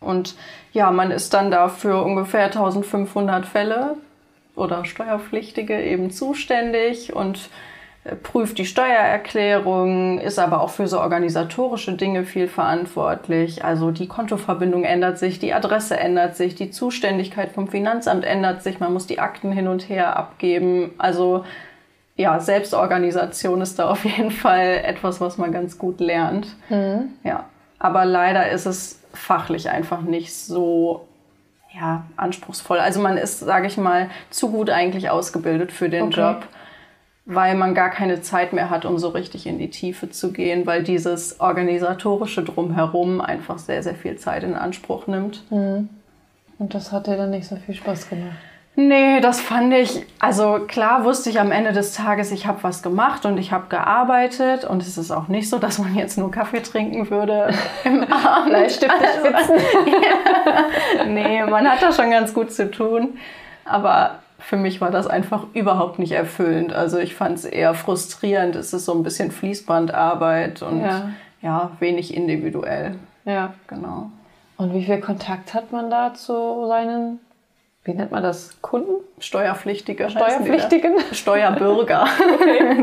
Und 0.00 0.34
ja, 0.72 0.90
man 0.90 1.10
ist 1.10 1.34
dann 1.34 1.50
da 1.50 1.68
für 1.68 2.02
ungefähr 2.02 2.46
1500 2.46 3.44
Fälle 3.44 3.96
oder 4.56 4.84
Steuerpflichtige 4.84 5.80
eben 5.80 6.10
zuständig 6.10 7.14
und 7.14 7.50
äh, 8.04 8.16
prüft 8.16 8.58
die 8.58 8.66
Steuererklärung, 8.66 10.18
ist 10.18 10.38
aber 10.38 10.62
auch 10.62 10.70
für 10.70 10.88
so 10.88 11.00
organisatorische 11.00 11.92
Dinge 11.92 12.24
viel 12.24 12.48
verantwortlich. 12.48 13.64
Also 13.64 13.90
die 13.90 14.08
Kontoverbindung 14.08 14.84
ändert 14.84 15.18
sich, 15.18 15.38
die 15.38 15.54
Adresse 15.54 15.98
ändert 15.98 16.36
sich, 16.36 16.54
die 16.54 16.70
Zuständigkeit 16.70 17.52
vom 17.52 17.68
Finanzamt 17.68 18.24
ändert 18.24 18.62
sich, 18.62 18.80
man 18.80 18.92
muss 18.92 19.06
die 19.06 19.20
Akten 19.20 19.52
hin 19.52 19.68
und 19.68 19.88
her 19.88 20.16
abgeben. 20.16 20.92
Also 20.98 21.44
ja, 22.16 22.40
Selbstorganisation 22.40 23.60
ist 23.60 23.78
da 23.78 23.90
auf 23.90 24.04
jeden 24.04 24.30
Fall 24.30 24.80
etwas, 24.84 25.20
was 25.20 25.36
man 25.36 25.52
ganz 25.52 25.76
gut 25.76 26.00
lernt. 26.00 26.56
Mhm. 26.70 27.10
Ja, 27.24 27.44
aber 27.78 28.06
leider 28.06 28.50
ist 28.50 28.64
es 28.64 29.02
fachlich 29.12 29.68
einfach 29.68 30.00
nicht 30.00 30.34
so 30.34 31.06
ja, 31.76 32.06
anspruchsvoll. 32.16 32.78
Also 32.78 33.00
man 33.00 33.16
ist, 33.16 33.40
sage 33.40 33.66
ich 33.66 33.76
mal, 33.76 34.08
zu 34.30 34.50
gut 34.50 34.70
eigentlich 34.70 35.10
ausgebildet 35.10 35.72
für 35.72 35.88
den 35.88 36.04
okay. 36.04 36.20
Job, 36.20 36.46
weil 37.26 37.54
man 37.54 37.74
gar 37.74 37.90
keine 37.90 38.22
Zeit 38.22 38.52
mehr 38.52 38.70
hat, 38.70 38.84
um 38.84 38.98
so 38.98 39.10
richtig 39.10 39.46
in 39.46 39.58
die 39.58 39.70
Tiefe 39.70 40.10
zu 40.10 40.32
gehen, 40.32 40.66
weil 40.66 40.82
dieses 40.82 41.40
organisatorische 41.40 42.42
drumherum 42.42 43.20
einfach 43.20 43.58
sehr, 43.58 43.82
sehr 43.82 43.94
viel 43.94 44.16
Zeit 44.16 44.42
in 44.42 44.54
Anspruch 44.54 45.06
nimmt. 45.06 45.42
Mhm. 45.50 45.88
Und 46.58 46.74
das 46.74 46.92
hat 46.92 47.06
dir 47.06 47.16
dann 47.16 47.30
nicht 47.30 47.46
so 47.46 47.56
viel 47.56 47.74
Spaß 47.74 48.08
gemacht? 48.08 48.36
Nee, 48.78 49.20
das 49.20 49.40
fand 49.40 49.72
ich, 49.72 50.04
also 50.18 50.60
klar 50.68 51.02
wusste 51.04 51.30
ich 51.30 51.40
am 51.40 51.50
Ende 51.50 51.72
des 51.72 51.94
Tages, 51.94 52.30
ich 52.30 52.46
habe 52.46 52.62
was 52.62 52.82
gemacht 52.82 53.24
und 53.24 53.38
ich 53.38 53.50
habe 53.50 53.64
gearbeitet 53.70 54.66
und 54.66 54.82
es 54.82 54.98
ist 54.98 55.10
auch 55.10 55.28
nicht 55.28 55.48
so, 55.48 55.58
dass 55.58 55.78
man 55.78 55.94
jetzt 55.94 56.18
nur 56.18 56.30
Kaffee 56.30 56.60
trinken 56.60 57.08
würde 57.08 57.48
im 57.84 58.02
Abend. 58.04 58.50
Bleistifte 58.50 59.04
spitzen. 59.18 59.56
ja. 59.86 61.04
Nee, 61.06 61.42
man 61.44 61.66
hat 61.66 61.82
da 61.82 61.90
schon 61.90 62.10
ganz 62.10 62.34
gut 62.34 62.52
zu 62.52 62.70
tun, 62.70 63.16
aber 63.64 64.18
für 64.38 64.56
mich 64.56 64.82
war 64.82 64.90
das 64.90 65.06
einfach 65.06 65.44
überhaupt 65.54 65.98
nicht 65.98 66.12
erfüllend. 66.12 66.74
Also 66.74 66.98
ich 66.98 67.14
fand 67.14 67.38
es 67.38 67.46
eher 67.46 67.72
frustrierend, 67.72 68.56
es 68.56 68.74
ist 68.74 68.84
so 68.84 68.92
ein 68.92 69.02
bisschen 69.02 69.30
Fließbandarbeit 69.30 70.60
und 70.60 70.82
ja, 70.82 71.10
ja 71.40 71.70
wenig 71.80 72.14
individuell. 72.14 72.96
Ja. 73.24 73.54
Genau. 73.68 74.10
Und 74.58 74.74
wie 74.74 74.84
viel 74.84 75.00
Kontakt 75.00 75.54
hat 75.54 75.72
man 75.72 75.90
da 75.90 76.12
zu 76.12 76.66
seinen 76.68 77.20
wie 77.86 77.94
nennt 77.94 78.10
man 78.10 78.22
das? 78.22 78.60
Kunden? 78.62 79.02
Steuerpflichtige. 79.18 80.10
Steuerpflichtigen? 80.10 80.96
Steuerbürger. 81.12 82.06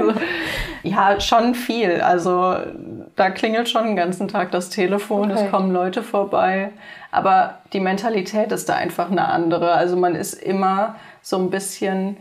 ja, 0.83 1.19
schon 1.19 1.55
viel. 1.55 2.01
Also 2.01 2.55
da 3.15 3.29
klingelt 3.29 3.69
schon 3.69 3.85
den 3.85 3.95
ganzen 3.95 4.29
Tag 4.29 4.51
das 4.51 4.69
Telefon, 4.69 5.31
okay. 5.31 5.43
es 5.43 5.51
kommen 5.51 5.71
Leute 5.71 6.03
vorbei. 6.03 6.71
Aber 7.11 7.59
die 7.73 7.81
Mentalität 7.81 8.51
ist 8.51 8.69
da 8.69 8.75
einfach 8.75 9.11
eine 9.11 9.27
andere. 9.27 9.73
Also 9.73 9.97
man 9.97 10.15
ist 10.15 10.33
immer 10.33 10.95
so 11.21 11.37
ein 11.37 11.49
bisschen 11.49 12.17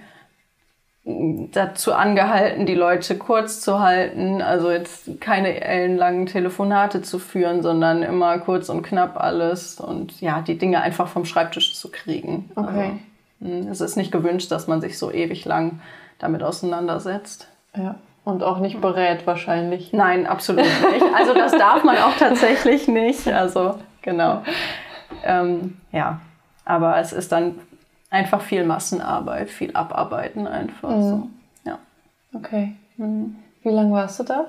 dazu 1.04 1.92
angehalten, 1.94 2.64
die 2.64 2.74
Leute 2.74 3.18
kurz 3.18 3.60
zu 3.60 3.80
halten, 3.80 4.40
also 4.40 4.70
jetzt 4.70 5.20
keine 5.20 5.60
ellenlangen 5.60 6.26
Telefonate 6.26 7.02
zu 7.02 7.18
führen, 7.18 7.62
sondern 7.62 8.04
immer 8.04 8.38
kurz 8.38 8.68
und 8.68 8.82
knapp 8.82 9.20
alles 9.20 9.80
und 9.80 10.20
ja, 10.20 10.42
die 10.42 10.58
Dinge 10.58 10.80
einfach 10.80 11.08
vom 11.08 11.24
Schreibtisch 11.24 11.74
zu 11.74 11.90
kriegen. 11.90 12.50
Okay. 12.54 12.92
Also, 13.40 13.52
hm, 13.52 13.68
es 13.68 13.80
ist 13.80 13.96
nicht 13.96 14.12
gewünscht, 14.12 14.52
dass 14.52 14.68
man 14.68 14.80
sich 14.80 14.96
so 14.96 15.10
ewig 15.10 15.44
lang 15.44 15.80
damit 16.20 16.44
auseinandersetzt. 16.44 17.48
Ja. 17.76 17.96
Und 18.24 18.44
auch 18.44 18.60
nicht 18.60 18.80
berät 18.80 19.26
wahrscheinlich. 19.26 19.92
Nein, 19.92 20.28
absolut 20.28 20.64
nicht. 20.64 21.04
Also 21.16 21.34
das 21.34 21.50
darf 21.50 21.82
man 21.82 21.96
auch 21.98 22.16
tatsächlich 22.16 22.86
nicht. 22.86 23.26
Also 23.26 23.74
genau. 24.02 24.42
Ähm, 25.24 25.78
ja, 25.90 26.20
aber 26.64 26.98
es 26.98 27.12
ist 27.12 27.32
dann 27.32 27.58
einfach 28.12 28.42
viel 28.42 28.64
Massenarbeit, 28.64 29.50
viel 29.50 29.74
Abarbeiten 29.74 30.46
einfach. 30.46 30.90
Mhm. 30.90 31.02
So. 31.02 31.28
Ja. 31.64 31.78
Okay. 32.34 32.74
Mhm. 32.98 33.36
Wie 33.62 33.70
lange 33.70 33.92
warst 33.92 34.20
du 34.20 34.24
da? 34.24 34.46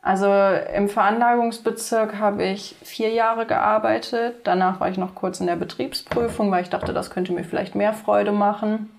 Also 0.00 0.32
im 0.74 0.88
Veranlagungsbezirk 0.88 2.18
habe 2.18 2.44
ich 2.44 2.76
vier 2.82 3.10
Jahre 3.10 3.46
gearbeitet. 3.46 4.36
Danach 4.44 4.80
war 4.80 4.88
ich 4.88 4.96
noch 4.96 5.14
kurz 5.14 5.40
in 5.40 5.48
der 5.48 5.56
Betriebsprüfung, 5.56 6.50
weil 6.50 6.62
ich 6.62 6.70
dachte, 6.70 6.92
das 6.92 7.10
könnte 7.10 7.32
mir 7.32 7.44
vielleicht 7.44 7.74
mehr 7.74 7.92
Freude 7.92 8.30
machen, 8.30 8.90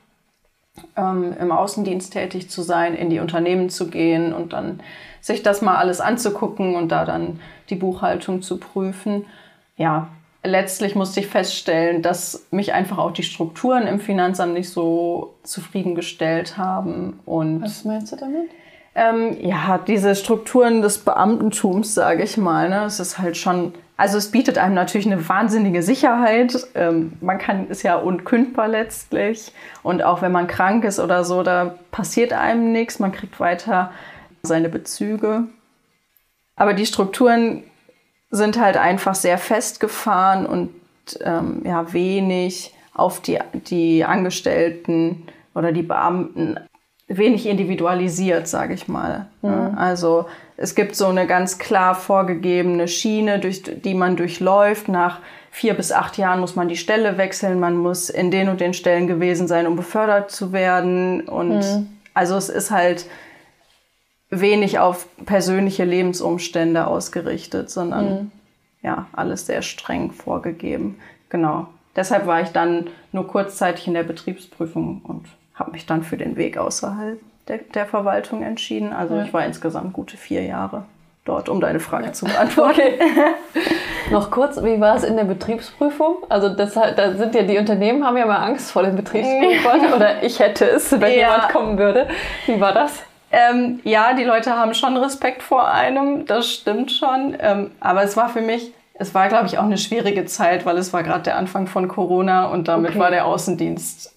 ähm, 0.98 1.34
im 1.40 1.52
Außendienst 1.52 2.12
tätig 2.12 2.50
zu 2.50 2.62
sein, 2.62 2.96
in 2.96 3.10
die 3.10 3.20
Unternehmen 3.20 3.70
zu 3.70 3.90
gehen 3.90 4.34
und 4.34 4.52
dann 4.52 4.82
sich 5.22 5.42
das 5.42 5.62
mal 5.62 5.78
alles 5.78 6.02
anzugucken 6.02 6.76
und 6.76 6.90
da 6.90 7.06
dann 7.06 7.40
die 7.70 7.76
Buchhaltung 7.76 8.42
zu 8.42 8.58
prüfen. 8.58 9.26
Ja, 9.78 10.10
letztlich 10.44 10.96
musste 10.96 11.20
ich 11.20 11.28
feststellen, 11.28 12.02
dass 12.02 12.48
mich 12.52 12.74
einfach 12.74 12.98
auch 12.98 13.12
die 13.12 13.24
Strukturen 13.24 13.88
im 13.88 14.00
Finanzamt 14.00 14.54
nicht 14.54 14.70
so 14.70 15.36
zufriedengestellt 15.44 16.58
haben. 16.58 17.20
Und 17.26 17.62
Was 17.62 17.84
meinst 17.86 18.12
du 18.12 18.16
damit? 18.16 18.50
Ähm, 18.96 19.38
ja, 19.42 19.78
diese 19.78 20.16
Strukturen 20.16 20.82
des 20.82 21.00
Beamtentums, 21.00 21.94
sage 21.94 22.24
ich 22.24 22.38
mal. 22.38 22.70
Ne? 22.70 22.86
Es 22.86 23.00
ist 23.00 23.20
halt 23.20 23.38
schon, 23.38 23.74
also 23.98 24.18
es 24.18 24.32
bietet 24.32 24.58
einem 24.58 24.74
natürlich 24.74 25.08
eine 25.08 25.30
wahnsinnige 25.30 25.84
Sicherheit. 25.84 26.68
Ähm, 26.74 27.14
man 27.22 27.38
kann, 27.38 27.68
ist 27.68 27.84
ja 27.84 27.96
unkündbar 27.96 28.68
letztlich. 28.68 29.52
Und 29.84 30.04
auch 30.04 30.22
wenn 30.22 30.32
man 30.32 30.48
krank 30.48 30.84
ist 30.86 31.00
oder 31.00 31.24
so, 31.24 31.44
da 31.44 31.76
passiert 31.92 32.34
einem 32.34 32.72
nichts. 32.72 33.00
Man 33.00 33.12
kriegt 33.12 33.40
weiter 33.40 33.92
seine 34.42 34.70
Bezüge. 34.70 35.44
Aber 36.56 36.74
die 36.74 36.86
Strukturen 36.86 37.64
sind 38.30 38.60
halt 38.60 38.78
einfach 38.78 39.16
sehr 39.16 39.38
festgefahren 39.38 40.46
und 40.46 40.70
ähm, 41.22 41.62
ja, 41.66 41.92
wenig 41.94 42.74
auf 42.94 43.22
die, 43.22 43.40
die 43.54 44.04
Angestellten 44.04 45.28
oder 45.56 45.72
die 45.72 45.84
Beamten, 45.84 46.60
wenig 47.08 47.48
individualisiert, 47.48 48.48
sage 48.48 48.74
ich 48.74 48.88
mal. 48.88 49.28
Mhm. 49.42 49.76
Also 49.76 50.26
es 50.58 50.76
gibt 50.76 50.96
so 50.96 51.08
eine 51.08 51.26
ganz 51.26 51.58
klar 51.58 51.96
vorgegebene 51.96 52.88
Schiene, 52.88 53.40
durch 53.40 53.64
die 53.64 53.96
man 53.96 54.16
durchläuft. 54.16 54.90
Nach 54.90 55.20
vier 55.50 55.74
bis 55.74 55.92
acht 55.92 56.18
Jahren 56.18 56.40
muss 56.40 56.56
man 56.56 56.68
die 56.68 56.78
Stelle 56.78 57.18
wechseln, 57.18 57.60
man 57.60 57.78
muss 57.78 58.10
in 58.10 58.30
den 58.30 58.50
und 58.50 58.62
den 58.62 58.74
Stellen 58.74 59.08
gewesen 59.08 59.48
sein, 59.48 59.66
um 59.66 59.76
befördert 59.76 60.30
zu 60.30 60.52
werden. 60.54 61.22
Und 61.22 61.60
mhm. 61.60 61.88
also 62.14 62.36
es 62.36 62.50
ist 62.50 62.70
halt 62.70 63.06
wenig 64.30 64.80
auf 64.80 65.08
persönliche 65.26 65.86
Lebensumstände 65.86 66.88
ausgerichtet, 66.88 67.70
sondern 67.70 68.06
mhm. 68.06 68.32
ja, 68.82 69.08
alles 69.12 69.46
sehr 69.46 69.62
streng 69.62 70.12
vorgegeben. 70.12 71.00
Genau. 71.30 71.68
Deshalb 71.96 72.28
war 72.28 72.42
ich 72.42 72.50
dann 72.50 72.88
nur 73.12 73.28
kurzzeitig 73.28 73.88
in 73.88 73.94
der 73.94 74.04
Betriebsprüfung 74.04 75.02
und 75.04 75.26
habe 75.56 75.72
mich 75.72 75.86
dann 75.86 76.04
für 76.04 76.18
den 76.18 76.38
Weg 76.38 76.58
außerhalb 76.58 77.20
der, 77.48 77.58
der 77.58 77.86
Verwaltung 77.86 78.44
entschieden. 78.44 78.94
Also 78.94 79.16
ja. 79.16 79.24
ich 79.24 79.34
war 79.34 79.46
insgesamt 79.46 79.94
gute 79.94 80.16
vier 80.16 80.44
Jahre 80.44 80.86
dort, 81.26 81.50
um 81.50 81.60
deine 81.60 81.80
Frage 81.80 82.08
ja. 82.08 82.14
zu 82.14 82.26
beantworten. 82.26 82.82
Okay. 84.10 84.12
Noch 84.12 84.32
kurz, 84.32 84.58
wie 84.64 84.80
war 84.80 84.96
es 84.96 85.04
in 85.04 85.18
der 85.18 85.26
Betriebsprüfung? 85.26 86.18
Also 86.30 86.50
das, 86.50 86.74
da 86.74 87.14
sind 87.14 87.36
ja 87.36 87.44
die 87.44 87.60
Unternehmen 87.60 88.04
haben 88.04 88.18
ja 88.18 88.26
mal 88.26 88.38
Angst 88.38 88.72
vor 88.72 88.82
den 88.82 88.96
Betriebsprüfern 88.96 89.94
oder 89.94 90.24
ich 90.24 90.40
hätte 90.40 90.66
es, 90.66 90.92
wenn 90.92 91.12
ja. 91.12 91.18
jemand 91.18 91.50
kommen 91.50 91.78
würde. 91.78 92.08
Wie 92.48 92.60
war 92.60 92.74
das? 92.74 93.04
Ähm, 93.32 93.80
ja, 93.84 94.14
die 94.14 94.24
Leute 94.24 94.56
haben 94.56 94.74
schon 94.74 94.98
Respekt 94.98 95.44
vor 95.44 95.72
einem, 95.72 96.26
das 96.26 96.52
stimmt 96.52 96.92
schon. 96.92 97.36
Ähm, 97.40 97.72
aber 97.80 98.04
es 98.04 98.18
war 98.18 98.30
für 98.30 98.42
mich, 98.42 98.72
es 98.96 99.14
war, 99.14 99.30
glaube 99.30 99.48
ich, 99.48 99.58
auch 99.58 99.64
eine 99.64 99.78
schwierige 99.78 100.26
Zeit, 100.26 100.66
weil 100.66 100.78
es 100.78 100.94
war 100.94 101.04
gerade 101.04 101.24
der 101.24 101.38
Anfang 101.38 101.68
von 101.68 101.88
Corona 101.88 102.48
und 102.48 102.68
damit 102.68 102.92
okay. 102.92 103.00
war 103.00 103.12
der 103.12 103.26
Außendienst 103.26 104.14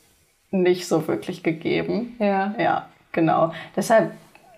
nicht 0.51 0.87
so 0.87 1.07
wirklich 1.09 1.43
gegeben. 1.43 2.17
Ja. 2.19 2.55
Ja, 2.59 2.87
genau. 3.13 3.53
Deshalb 3.77 4.13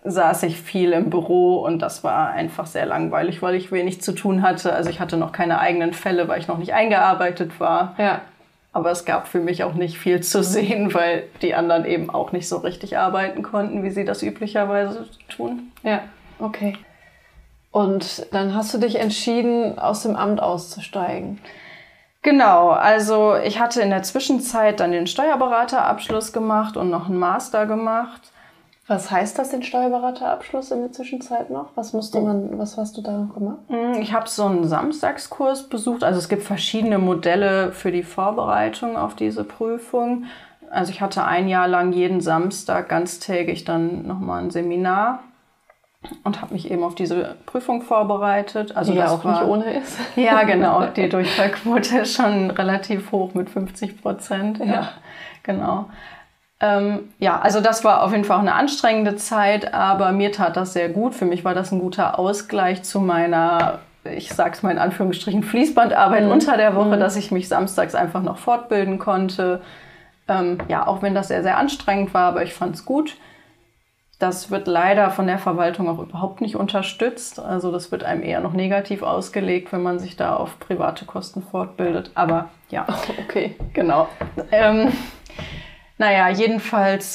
saß 0.05 0.43
ich 0.43 0.61
viel 0.61 0.93
im 0.93 1.09
Büro 1.09 1.61
und 1.61 1.81
das 1.81 2.05
war 2.05 2.29
einfach 2.31 2.67
sehr 2.67 2.85
langweilig, 2.85 3.41
weil 3.41 3.55
ich 3.55 3.73
wenig 3.73 4.03
zu 4.03 4.13
tun 4.13 4.43
hatte. 4.43 4.73
Also 4.73 4.91
ich 4.91 5.01
hatte 5.01 5.17
noch 5.17 5.33
keine 5.33 5.59
eigenen 5.59 5.95
Fälle, 5.95 6.29
weil 6.29 6.41
ich 6.41 6.49
noch 6.49 6.59
nicht 6.59 6.75
eingearbeitet 6.75 7.59
war. 7.59 7.95
Ja. 7.97 8.21
Aber 8.75 8.91
es 8.91 9.05
gab 9.05 9.29
für 9.29 9.41
mich 9.41 9.65
auch 9.65 9.75
nicht 9.75 9.97
viel 9.97 10.21
zu 10.21 10.43
sehen, 10.43 10.93
weil 10.93 11.25
die 11.41 11.55
anderen 11.55 11.87
eben 11.87 12.11
auch 12.11 12.33
nicht 12.33 12.49
so 12.49 12.59
richtig 12.59 12.99
arbeiten 12.99 13.43
konnten, 13.43 13.83
wie 13.83 13.91
sie 13.91 14.05
das 14.05 14.23
üblicherweise 14.23 15.09
tun. 15.29 15.73
Ja, 15.83 16.01
okay. 16.39 16.77
Und 17.71 18.27
dann 18.33 18.55
hast 18.55 18.75
du 18.75 18.79
dich 18.79 19.01
entschieden, 19.01 19.79
aus 19.79 20.03
dem 20.03 20.17
Amt 20.17 20.43
auszusteigen. 20.43 21.41
Genau, 22.23 22.71
also 22.71 23.37
ich 23.37 23.61
hatte 23.61 23.81
in 23.81 23.91
der 23.91 24.03
Zwischenzeit 24.03 24.81
dann 24.81 24.93
den 24.93 25.07
Steuerberaterabschluss 25.07 26.33
gemacht 26.33 26.77
und 26.77 26.91
noch 26.91 27.09
einen 27.09 27.19
Master 27.19 27.67
gemacht 27.67 28.34
was 28.87 29.11
heißt 29.11 29.39
das, 29.39 29.51
den 29.51 29.63
Steuerberaterabschluss 29.63 30.71
in 30.71 30.81
der 30.81 30.93
Zwischenzeit 30.93 31.49
noch? 31.49 31.71
Was 31.75 31.95
musste 31.95 32.21
man, 32.21 32.59
was 32.59 32.77
hast 32.77 32.97
du 32.99 33.03
da 33.03 33.13
noch 33.13 33.35
gemacht? 33.35 33.59
Hm, 33.69 33.95
ich 33.95 34.13
habe 34.13 34.29
so 34.29 34.45
einen 34.45 34.69
Samstagskurs 34.69 35.69
besucht. 35.69 36.05
Also 36.05 36.19
es 36.19 36.29
gibt 36.29 36.43
verschiedene 36.43 36.99
Modelle 36.99 37.73
für 37.73 37.91
die 37.91 38.03
Vorbereitung 38.03 38.97
auf 38.97 39.15
diese 39.15 39.45
Prüfung. 39.45 40.25
Also 40.71 40.93
ich 40.93 41.01
hatte 41.01 41.25
ein 41.25 41.49
Jahr 41.49 41.67
lang 41.67 41.93
jeden 41.93 42.21
Samstag 42.21 42.89
ganztägig 42.91 43.65
dann 43.65 44.07
nochmal 44.07 44.43
ein 44.43 44.51
Seminar 44.51 45.21
und 46.23 46.43
habe 46.43 46.53
mich 46.53 46.71
eben 46.71 46.85
auf 46.85 46.95
diese 46.95 47.37
Prüfung 47.47 47.81
vorbereitet. 47.81 48.77
Also 48.77 48.93
die 48.93 48.99
ja 48.99 49.09
auch 49.09 49.25
war, 49.25 49.41
nicht 49.41 49.51
ohne 49.51 49.79
ist. 49.79 49.99
Ja, 50.17 50.43
genau. 50.45 50.87
Die 50.89 51.09
Durchfallquote 51.09 52.01
ist 52.01 52.15
schon 52.15 52.51
relativ 52.51 53.13
hoch 53.13 53.33
mit 53.33 53.49
50 53.49 54.03
Prozent. 54.03 54.59
Ja. 54.59 54.67
ja, 54.67 54.89
genau. 55.43 55.87
Ähm, 56.61 57.13
ja, 57.19 57.41
also 57.41 57.61
das 57.61 57.85
war 57.85 58.03
auf 58.03 58.13
jeden 58.13 58.25
Fall 58.25 58.37
auch 58.37 58.43
eine 58.43 58.55
anstrengende 58.55 59.17
Zeit, 59.17 59.75
aber 59.75 60.13
mir 60.13 60.33
tat 60.33 60.57
das 60.57 60.73
sehr 60.73 60.89
gut. 60.89 61.15
Für 61.15 61.25
mich 61.25 61.45
war 61.45 61.55
das 61.55 61.73
ein 61.73 61.81
guter 61.81 62.19
Ausgleich 62.19 62.83
zu 62.85 63.01
meiner, 63.01 63.81
ich 64.05 64.33
sag's 64.33 64.63
mal 64.63 64.71
in 64.71 64.79
Anführungsstrichen, 64.79 65.43
Fließbandarbeit 65.43 66.25
mhm. 66.25 66.31
unter 66.31 66.57
der 66.57 66.77
Woche, 66.77 66.97
mhm. 66.97 67.01
dass 67.01 67.17
ich 67.17 67.31
mich 67.31 67.49
samstags 67.49 67.95
einfach 67.95 68.23
noch 68.23 68.39
fortbilden 68.39 68.99
konnte. 68.99 69.63
Ähm, 70.29 70.59
ja, 70.69 70.87
auch 70.87 71.03
wenn 71.03 71.15
das 71.15 71.29
sehr, 71.29 71.43
sehr 71.43 71.59
anstrengend 71.59 72.15
war, 72.15 72.29
aber 72.29 72.43
ich 72.43 72.55
fand's 72.55 72.85
gut. 72.85 73.17
Das 74.21 74.51
wird 74.51 74.69
leider 74.69 75.11
von 75.11 75.27
der 75.27 75.39
Verwaltung 75.39 75.89
auch 75.89 75.99
überhaupt 75.99 76.41
nicht 76.41 76.55
unterstützt. 76.55 77.41
Also 77.41 77.73
das 77.73 77.91
wird 77.91 78.05
einem 78.05 78.23
eher 78.23 78.41
noch 78.41 78.53
negativ 78.53 79.03
ausgelegt, 79.03 79.73
wenn 79.73 79.83
man 79.83 79.99
sich 79.99 80.17
da 80.17 80.37
auf 80.37 80.59
private 80.61 81.05
Kosten 81.05 81.43
fortbildet. 81.43 82.13
Aber 82.15 82.49
ja, 82.71 82.87
okay, 83.29 83.57
genau. 83.75 84.09
Ähm, 84.53 84.93
naja, 85.99 86.29
jedenfalls 86.29 87.15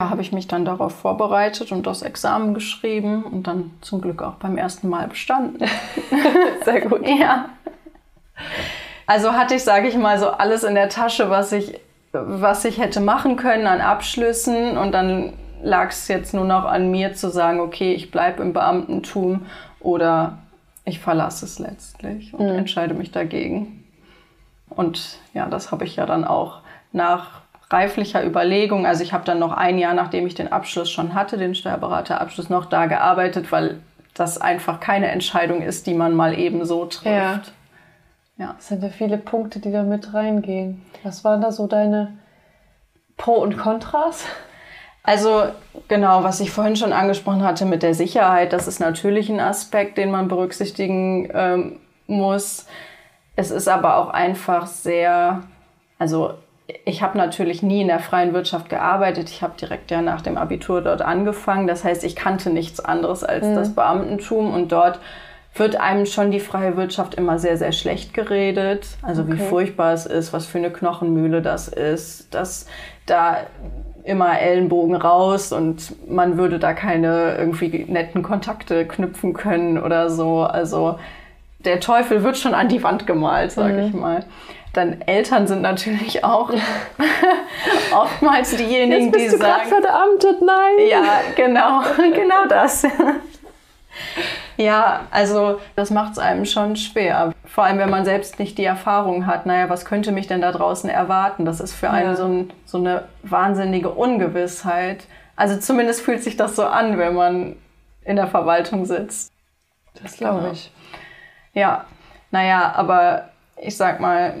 habe 0.00 0.20
ich 0.20 0.32
mich 0.32 0.46
dann 0.46 0.64
darauf 0.64 0.94
vorbereitet 0.94 1.72
und 1.72 1.86
das 1.86 2.02
Examen 2.02 2.52
geschrieben 2.52 3.24
und 3.24 3.46
dann 3.46 3.70
zum 3.80 4.02
Glück 4.02 4.22
auch 4.22 4.34
beim 4.34 4.58
ersten 4.58 4.88
Mal 4.88 5.08
bestanden. 5.08 5.64
Sehr 6.64 6.82
gut. 6.82 7.06
Ja. 7.06 7.50
Also 9.06 9.32
hatte 9.32 9.54
ich, 9.54 9.64
sage 9.64 9.88
ich 9.88 9.96
mal, 9.96 10.18
so 10.18 10.28
alles 10.28 10.62
in 10.62 10.74
der 10.74 10.90
Tasche, 10.90 11.30
was 11.30 11.52
ich 11.52 11.80
was 12.24 12.64
ich 12.64 12.78
hätte 12.78 13.00
machen 13.00 13.36
können 13.36 13.66
an 13.66 13.80
Abschlüssen 13.80 14.76
und 14.78 14.92
dann 14.92 15.34
lag 15.62 15.90
es 15.90 16.08
jetzt 16.08 16.34
nur 16.34 16.44
noch 16.44 16.64
an 16.64 16.90
mir 16.90 17.14
zu 17.14 17.30
sagen, 17.30 17.60
okay, 17.60 17.92
ich 17.92 18.10
bleibe 18.10 18.42
im 18.42 18.52
Beamtentum 18.52 19.46
oder 19.80 20.38
ich 20.84 21.00
verlasse 21.00 21.44
es 21.44 21.58
letztlich 21.58 22.32
und 22.34 22.46
mhm. 22.46 22.58
entscheide 22.58 22.94
mich 22.94 23.10
dagegen. 23.10 23.84
Und 24.68 25.18
ja, 25.34 25.46
das 25.46 25.72
habe 25.72 25.84
ich 25.84 25.96
ja 25.96 26.06
dann 26.06 26.24
auch 26.24 26.60
nach 26.92 27.42
reiflicher 27.70 28.24
Überlegung, 28.24 28.86
also 28.86 29.02
ich 29.02 29.12
habe 29.12 29.24
dann 29.24 29.38
noch 29.38 29.52
ein 29.52 29.78
Jahr, 29.78 29.94
nachdem 29.94 30.26
ich 30.26 30.34
den 30.34 30.52
Abschluss 30.52 30.90
schon 30.90 31.14
hatte, 31.14 31.36
den 31.36 31.54
Steuerberaterabschluss, 31.54 32.48
noch 32.48 32.66
da 32.66 32.86
gearbeitet, 32.86 33.50
weil 33.50 33.80
das 34.14 34.40
einfach 34.40 34.80
keine 34.80 35.08
Entscheidung 35.08 35.62
ist, 35.62 35.86
die 35.86 35.94
man 35.94 36.14
mal 36.14 36.38
eben 36.38 36.64
so 36.64 36.86
trifft. 36.86 37.06
Ja. 37.06 37.42
ja. 38.38 38.54
Es 38.58 38.68
sind 38.68 38.82
ja 38.82 38.88
viele 38.88 39.18
Punkte, 39.18 39.58
die 39.58 39.72
da 39.72 39.82
mit 39.82 40.14
reingehen. 40.14 40.82
Was 41.02 41.24
waren 41.24 41.40
da 41.40 41.50
so 41.50 41.66
deine 41.66 42.16
Pro 43.16 43.34
und 43.34 43.56
Kontras? 43.58 44.24
Also 45.02 45.44
genau, 45.88 46.24
was 46.24 46.40
ich 46.40 46.50
vorhin 46.50 46.76
schon 46.76 46.92
angesprochen 46.92 47.44
hatte 47.44 47.64
mit 47.64 47.82
der 47.82 47.94
Sicherheit, 47.94 48.52
das 48.52 48.66
ist 48.66 48.80
natürlich 48.80 49.28
ein 49.28 49.40
Aspekt, 49.40 49.98
den 49.98 50.10
man 50.10 50.28
berücksichtigen 50.28 51.30
ähm, 51.32 51.80
muss. 52.06 52.66
Es 53.36 53.50
ist 53.50 53.68
aber 53.68 53.98
auch 53.98 54.08
einfach 54.08 54.66
sehr, 54.66 55.44
also 55.98 56.34
ich 56.84 57.02
habe 57.02 57.16
natürlich 57.16 57.62
nie 57.62 57.82
in 57.82 57.88
der 57.88 58.00
freien 58.00 58.32
Wirtschaft 58.32 58.68
gearbeitet. 58.68 59.30
Ich 59.30 59.42
habe 59.42 59.54
direkt 59.60 59.90
ja 59.90 60.02
nach 60.02 60.20
dem 60.20 60.36
Abitur 60.36 60.80
dort 60.80 61.02
angefangen. 61.02 61.66
Das 61.66 61.84
heißt, 61.84 62.02
ich 62.04 62.16
kannte 62.16 62.50
nichts 62.50 62.80
anderes 62.80 63.22
als 63.22 63.46
mhm. 63.46 63.54
das 63.54 63.74
Beamtentum 63.74 64.52
und 64.52 64.72
dort 64.72 64.98
wird 65.54 65.76
einem 65.76 66.06
schon 66.06 66.30
die 66.30 66.40
freie 66.40 66.76
Wirtschaft 66.76 67.14
immer 67.14 67.38
sehr, 67.38 67.56
sehr 67.56 67.72
schlecht 67.72 68.12
geredet. 68.14 68.88
Also 69.02 69.22
okay. 69.22 69.32
wie 69.32 69.38
furchtbar 69.38 69.92
es 69.92 70.06
ist, 70.06 70.32
was 70.32 70.46
für 70.46 70.58
eine 70.58 70.70
Knochenmühle 70.70 71.40
das 71.40 71.68
ist, 71.68 72.34
dass 72.34 72.66
da 73.06 73.38
immer 74.04 74.38
Ellenbogen 74.38 74.94
raus 74.94 75.52
und 75.52 76.08
man 76.08 76.36
würde 76.36 76.58
da 76.58 76.74
keine 76.74 77.36
irgendwie 77.38 77.86
netten 77.88 78.22
Kontakte 78.22 78.86
knüpfen 78.86 79.32
können 79.32 79.78
oder 79.82 80.10
so. 80.10 80.42
Also 80.42 80.98
der 81.60 81.80
Teufel 81.80 82.22
wird 82.22 82.36
schon 82.36 82.54
an 82.54 82.68
die 82.68 82.82
Wand 82.82 83.06
gemalt, 83.06 83.52
sage 83.52 83.74
mhm. 83.74 83.86
ich 83.86 83.94
mal 83.94 84.24
dann 84.76 85.00
Eltern 85.02 85.46
sind 85.46 85.62
natürlich 85.62 86.22
auch 86.24 86.50
oftmals 87.94 88.56
diejenigen, 88.56 89.06
Jetzt 89.06 89.12
bist 89.12 89.26
die 89.26 89.30
du 89.30 89.38
sagen, 89.38 89.68
verbeamtet, 89.68 90.42
nein. 90.42 90.88
Ja, 90.88 91.20
genau, 91.34 91.82
genau 92.12 92.46
das. 92.48 92.86
ja, 94.56 95.00
also 95.10 95.60
das 95.74 95.90
macht 95.90 96.12
es 96.12 96.18
einem 96.18 96.44
schon 96.44 96.76
schwer. 96.76 97.32
Vor 97.46 97.64
allem, 97.64 97.78
wenn 97.78 97.90
man 97.90 98.04
selbst 98.04 98.38
nicht 98.38 98.58
die 98.58 98.64
Erfahrung 98.64 99.26
hat, 99.26 99.46
naja, 99.46 99.70
was 99.70 99.84
könnte 99.84 100.12
mich 100.12 100.26
denn 100.26 100.40
da 100.40 100.52
draußen 100.52 100.90
erwarten? 100.90 101.44
Das 101.44 101.60
ist 101.60 101.72
für 101.72 101.90
einen 101.90 102.10
ja. 102.10 102.16
so, 102.16 102.24
ein, 102.24 102.52
so 102.66 102.78
eine 102.78 103.04
wahnsinnige 103.22 103.90
Ungewissheit. 103.90 105.04
Also 105.36 105.58
zumindest 105.58 106.02
fühlt 106.02 106.22
sich 106.22 106.36
das 106.36 106.56
so 106.56 106.66
an, 106.66 106.98
wenn 106.98 107.14
man 107.14 107.56
in 108.04 108.16
der 108.16 108.26
Verwaltung 108.26 108.84
sitzt. 108.84 109.32
Das 110.02 110.16
glaube 110.16 110.50
ich. 110.52 110.70
Ja, 111.52 111.86
naja, 112.30 112.72
aber 112.76 113.30
ich 113.60 113.76
sag 113.76 114.00
mal, 114.00 114.34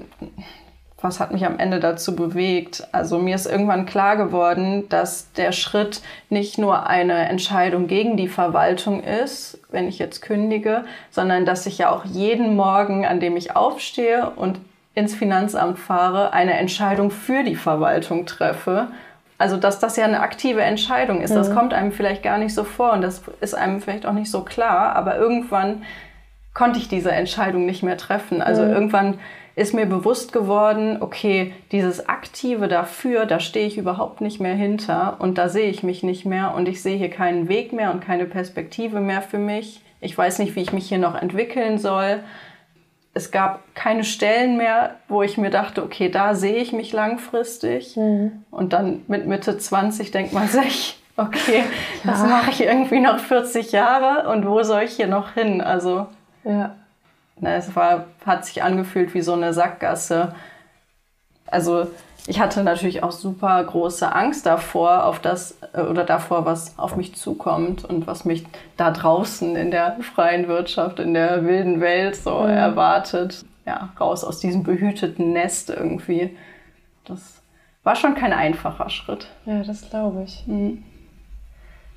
was 1.00 1.20
hat 1.20 1.30
mich 1.30 1.44
am 1.44 1.58
Ende 1.58 1.78
dazu 1.78 2.16
bewegt? 2.16 2.86
Also 2.92 3.18
mir 3.18 3.34
ist 3.34 3.46
irgendwann 3.46 3.86
klar 3.86 4.16
geworden, 4.16 4.88
dass 4.88 5.32
der 5.32 5.52
Schritt 5.52 6.00
nicht 6.30 6.58
nur 6.58 6.86
eine 6.86 7.28
Entscheidung 7.28 7.86
gegen 7.86 8.16
die 8.16 8.28
Verwaltung 8.28 9.02
ist, 9.02 9.60
wenn 9.70 9.88
ich 9.88 9.98
jetzt 9.98 10.22
kündige, 10.22 10.84
sondern 11.10 11.44
dass 11.44 11.66
ich 11.66 11.78
ja 11.78 11.90
auch 11.90 12.04
jeden 12.04 12.56
Morgen, 12.56 13.04
an 13.04 13.20
dem 13.20 13.36
ich 13.36 13.54
aufstehe 13.54 14.30
und 14.30 14.58
ins 14.94 15.14
Finanzamt 15.14 15.78
fahre, 15.78 16.32
eine 16.32 16.54
Entscheidung 16.54 17.10
für 17.10 17.44
die 17.44 17.56
Verwaltung 17.56 18.24
treffe. 18.24 18.88
Also 19.38 19.58
dass 19.58 19.78
das 19.78 19.96
ja 19.96 20.06
eine 20.06 20.20
aktive 20.20 20.62
Entscheidung 20.62 21.20
ist. 21.20 21.30
Mhm. 21.30 21.34
Das 21.34 21.54
kommt 21.54 21.74
einem 21.74 21.92
vielleicht 21.92 22.22
gar 22.22 22.38
nicht 22.38 22.54
so 22.54 22.64
vor 22.64 22.94
und 22.94 23.02
das 23.02 23.20
ist 23.42 23.54
einem 23.54 23.82
vielleicht 23.82 24.06
auch 24.06 24.14
nicht 24.14 24.30
so 24.30 24.40
klar, 24.40 24.96
aber 24.96 25.18
irgendwann 25.18 25.82
konnte 26.56 26.78
ich 26.78 26.88
diese 26.88 27.12
Entscheidung 27.12 27.66
nicht 27.66 27.82
mehr 27.82 27.98
treffen. 27.98 28.40
Also 28.40 28.62
mhm. 28.62 28.70
irgendwann 28.70 29.18
ist 29.56 29.74
mir 29.74 29.84
bewusst 29.84 30.32
geworden, 30.32 30.96
okay, 31.00 31.52
dieses 31.70 32.08
Aktive 32.08 32.66
dafür, 32.66 33.26
da 33.26 33.40
stehe 33.40 33.66
ich 33.66 33.76
überhaupt 33.76 34.22
nicht 34.22 34.40
mehr 34.40 34.54
hinter 34.54 35.16
und 35.18 35.36
da 35.36 35.50
sehe 35.50 35.68
ich 35.68 35.82
mich 35.82 36.02
nicht 36.02 36.24
mehr 36.24 36.54
und 36.54 36.66
ich 36.66 36.82
sehe 36.82 36.96
hier 36.96 37.10
keinen 37.10 37.48
Weg 37.48 37.74
mehr 37.74 37.92
und 37.92 38.00
keine 38.00 38.24
Perspektive 38.24 39.00
mehr 39.00 39.20
für 39.20 39.38
mich. 39.38 39.82
Ich 40.00 40.16
weiß 40.16 40.38
nicht, 40.38 40.56
wie 40.56 40.62
ich 40.62 40.72
mich 40.72 40.88
hier 40.88 40.96
noch 40.96 41.14
entwickeln 41.14 41.76
soll. 41.76 42.20
Es 43.12 43.30
gab 43.30 43.60
keine 43.74 44.04
Stellen 44.04 44.56
mehr, 44.56 44.96
wo 45.08 45.22
ich 45.22 45.36
mir 45.36 45.50
dachte, 45.50 45.82
okay, 45.82 46.08
da 46.08 46.34
sehe 46.34 46.56
ich 46.56 46.72
mich 46.72 46.90
langfristig. 46.90 47.96
Mhm. 47.98 48.44
Und 48.50 48.72
dann 48.72 49.02
mit 49.08 49.26
Mitte 49.26 49.58
20 49.58 50.10
denkt 50.10 50.32
man 50.32 50.48
sich, 50.48 50.98
okay, 51.18 51.64
ja. 52.02 52.12
das 52.12 52.22
mache 52.22 52.50
ich 52.50 52.62
irgendwie 52.62 53.00
noch 53.00 53.18
40 53.18 53.72
Jahre 53.72 54.30
und 54.30 54.46
wo 54.46 54.62
soll 54.62 54.84
ich 54.84 54.92
hier 54.92 55.06
noch 55.06 55.34
hin? 55.34 55.60
Also 55.60 56.06
ja. 56.46 56.74
Es 57.42 57.76
war, 57.76 58.06
hat 58.24 58.46
sich 58.46 58.62
angefühlt 58.62 59.12
wie 59.12 59.20
so 59.20 59.34
eine 59.34 59.52
Sackgasse. 59.52 60.34
Also 61.46 61.86
ich 62.26 62.40
hatte 62.40 62.64
natürlich 62.64 63.02
auch 63.02 63.12
super 63.12 63.62
große 63.62 64.12
Angst 64.12 64.46
davor, 64.46 65.04
auf 65.04 65.20
das 65.20 65.58
äh, 65.74 65.82
oder 65.82 66.04
davor, 66.04 66.44
was 66.44 66.78
auf 66.78 66.96
mich 66.96 67.14
zukommt 67.14 67.84
und 67.84 68.06
was 68.06 68.24
mich 68.24 68.46
da 68.76 68.90
draußen 68.90 69.54
in 69.54 69.70
der 69.70 69.98
freien 70.00 70.48
Wirtschaft, 70.48 70.98
in 70.98 71.14
der 71.14 71.44
wilden 71.44 71.80
Welt 71.80 72.16
so 72.16 72.40
mhm. 72.40 72.48
erwartet. 72.48 73.44
Ja, 73.64 73.92
raus 74.00 74.24
aus 74.24 74.38
diesem 74.38 74.62
behüteten 74.62 75.32
Nest 75.32 75.70
irgendwie. 75.70 76.36
Das 77.04 77.42
war 77.82 77.96
schon 77.96 78.14
kein 78.14 78.32
einfacher 78.32 78.90
Schritt. 78.90 79.28
Ja, 79.44 79.62
das 79.62 79.88
glaube 79.90 80.24
ich. 80.24 80.44
Mhm. 80.46 80.84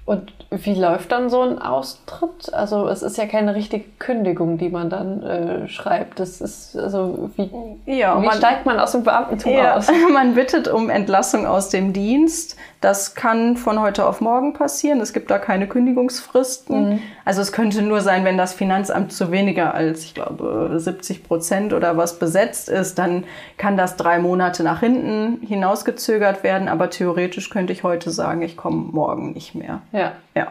Und 0.10 0.34
wie 0.50 0.74
läuft 0.74 1.12
dann 1.12 1.30
so 1.30 1.44
ein 1.44 1.62
Austritt? 1.62 2.52
Also 2.52 2.88
es 2.88 3.04
ist 3.04 3.20
ja 3.20 3.28
keine 3.28 3.54
richtige 3.54 3.86
Kündigung, 4.00 4.58
die 4.58 4.70
man 4.70 4.90
dann 4.90 5.22
äh, 5.22 5.68
schreibt. 5.68 6.20
Das 6.20 6.42
ist 6.42 6.76
also 6.76 7.30
wie, 7.36 7.52
ja, 7.86 8.20
wie 8.20 8.26
man, 8.26 8.36
steigt 8.36 8.66
man 8.66 8.80
aus 8.80 8.94
dem 8.94 9.04
Beamtentum 9.04 9.54
ja, 9.54 9.76
aus? 9.76 9.88
Man 10.12 10.34
bittet 10.34 10.68
um 10.68 10.90
Entlassung 10.90 11.46
aus 11.46 11.70
dem 11.70 11.94
Dienst. 11.94 12.58
Das 12.82 13.14
kann 13.14 13.58
von 13.58 13.82
heute 13.82 14.08
auf 14.08 14.22
morgen 14.22 14.54
passieren. 14.54 15.02
Es 15.02 15.12
gibt 15.12 15.30
da 15.30 15.38
keine 15.38 15.68
Kündigungsfristen. 15.68 16.90
Mhm. 16.90 17.00
Also 17.26 17.42
es 17.42 17.52
könnte 17.52 17.82
nur 17.82 18.00
sein, 18.00 18.24
wenn 18.24 18.38
das 18.38 18.54
Finanzamt 18.54 19.12
zu 19.12 19.32
weniger 19.32 19.74
als, 19.74 20.06
ich 20.06 20.14
glaube, 20.14 20.72
70 20.78 21.24
Prozent 21.24 21.74
oder 21.74 21.98
was 21.98 22.20
besetzt 22.20 22.70
ist, 22.70 22.98
dann 22.98 23.26
kann 23.58 23.76
das 23.76 23.98
drei 23.98 24.20
Monate 24.20 24.64
nach 24.64 24.80
hinten 24.80 25.46
hinausgezögert 25.46 26.44
werden. 26.44 26.70
Aber 26.70 26.90
theoretisch 26.90 27.50
könnte 27.50 27.74
ich 27.74 27.84
heute 27.84 28.12
sagen, 28.12 28.42
ich 28.44 28.56
komme 28.56 28.78
morgen 28.92 29.34
nicht 29.34 29.56
mehr. 29.56 29.82
Ja. 29.92 30.14
Ja. 30.34 30.48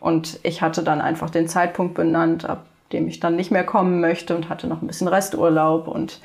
Und 0.00 0.40
ich 0.42 0.60
hatte 0.60 0.82
dann 0.82 1.00
einfach 1.00 1.30
den 1.30 1.48
Zeitpunkt 1.48 1.94
benannt, 1.94 2.44
ab 2.48 2.66
dem 2.92 3.08
ich 3.08 3.20
dann 3.20 3.36
nicht 3.36 3.50
mehr 3.50 3.64
kommen 3.64 4.02
möchte 4.02 4.36
und 4.36 4.50
hatte 4.50 4.66
noch 4.66 4.82
ein 4.82 4.86
bisschen 4.86 5.08
Resturlaub 5.08 5.88
und 5.88 6.20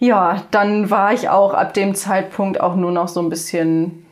ja, 0.00 0.42
dann 0.50 0.90
war 0.90 1.12
ich 1.12 1.28
auch 1.28 1.52
ab 1.52 1.74
dem 1.74 1.94
Zeitpunkt 1.94 2.58
auch 2.58 2.74
nur 2.74 2.90
noch 2.90 3.06
so 3.06 3.20
ein 3.20 3.28
bisschen 3.28 4.06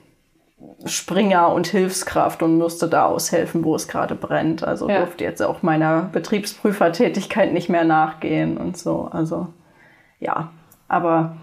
Springer 0.84 1.52
und 1.52 1.66
Hilfskraft 1.68 2.42
und 2.42 2.58
musste 2.58 2.88
da 2.88 3.06
aushelfen, 3.06 3.64
wo 3.64 3.74
es 3.74 3.88
gerade 3.88 4.14
brennt. 4.14 4.64
Also 4.64 4.88
ja. 4.88 4.98
durfte 4.98 5.24
jetzt 5.24 5.42
auch 5.42 5.62
meiner 5.62 6.08
Betriebsprüfertätigkeit 6.12 7.52
nicht 7.52 7.68
mehr 7.68 7.84
nachgehen 7.84 8.56
und 8.56 8.76
so. 8.76 9.08
Also 9.12 9.48
ja, 10.20 10.50
aber 10.88 11.36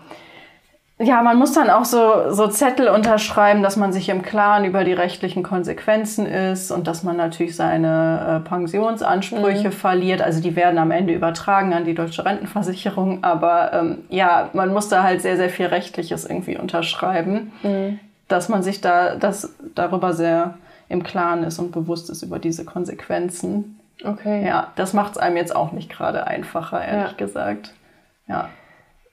ja, 0.97 1.21
man 1.21 1.38
muss 1.38 1.51
dann 1.51 1.69
auch 1.69 1.84
so, 1.84 2.32
so 2.32 2.47
Zettel 2.47 2.88
unterschreiben, 2.88 3.62
dass 3.62 3.75
man 3.75 3.91
sich 3.91 4.08
im 4.08 4.21
Klaren 4.21 4.63
über 4.63 4.86
die 4.86 4.93
rechtlichen 4.93 5.43
Konsequenzen 5.43 6.25
ist 6.25 6.71
und 6.71 6.88
dass 6.88 7.04
man 7.04 7.17
natürlich 7.17 7.58
seine 7.58 8.41
äh, 8.45 8.47
Pensionsansprüche 8.47 9.67
mhm. 9.67 9.73
verliert. 9.73 10.21
Also 10.21 10.41
die 10.41 10.56
werden 10.56 10.78
am 10.78 10.91
Ende 10.91 11.13
übertragen 11.13 11.73
an 11.73 11.84
die 11.84 11.95
deutsche 11.95 12.23
Rentenversicherung. 12.23 13.25
Aber 13.25 13.73
ähm, 13.73 13.97
ja, 14.10 14.49
man 14.54 14.71
muss 14.71 14.88
da 14.88 15.04
halt 15.04 15.21
sehr, 15.21 15.36
sehr 15.36 15.49
viel 15.49 15.65
Rechtliches 15.65 16.25
irgendwie 16.25 16.58
unterschreiben. 16.58 17.51
Mhm 17.63 17.99
dass 18.28 18.50
man 18.50 18.64
sich 18.64 18.82
da 18.82 19.16
das 19.16 19.56
darüber 19.76 20.14
sehr 20.14 20.56
im 20.90 21.04
Klaren 21.04 21.44
ist 21.44 21.60
und 21.60 21.72
bewusst 21.72 22.10
ist 22.10 22.24
über 22.24 22.40
diese 22.40 22.66
Konsequenzen. 22.66 23.80
Okay. 24.04 24.46
Ja, 24.46 24.72
das 24.76 24.94
macht 24.94 25.14
es 25.14 25.18
einem 25.18 25.38
jetzt 25.38 25.56
auch 25.56 25.72
nicht 25.72 25.90
gerade 25.90 26.28
einfacher, 26.28 26.84
ehrlich 26.84 27.12
ja. 27.12 27.18
gesagt. 27.18 27.74
Ja. 28.28 28.50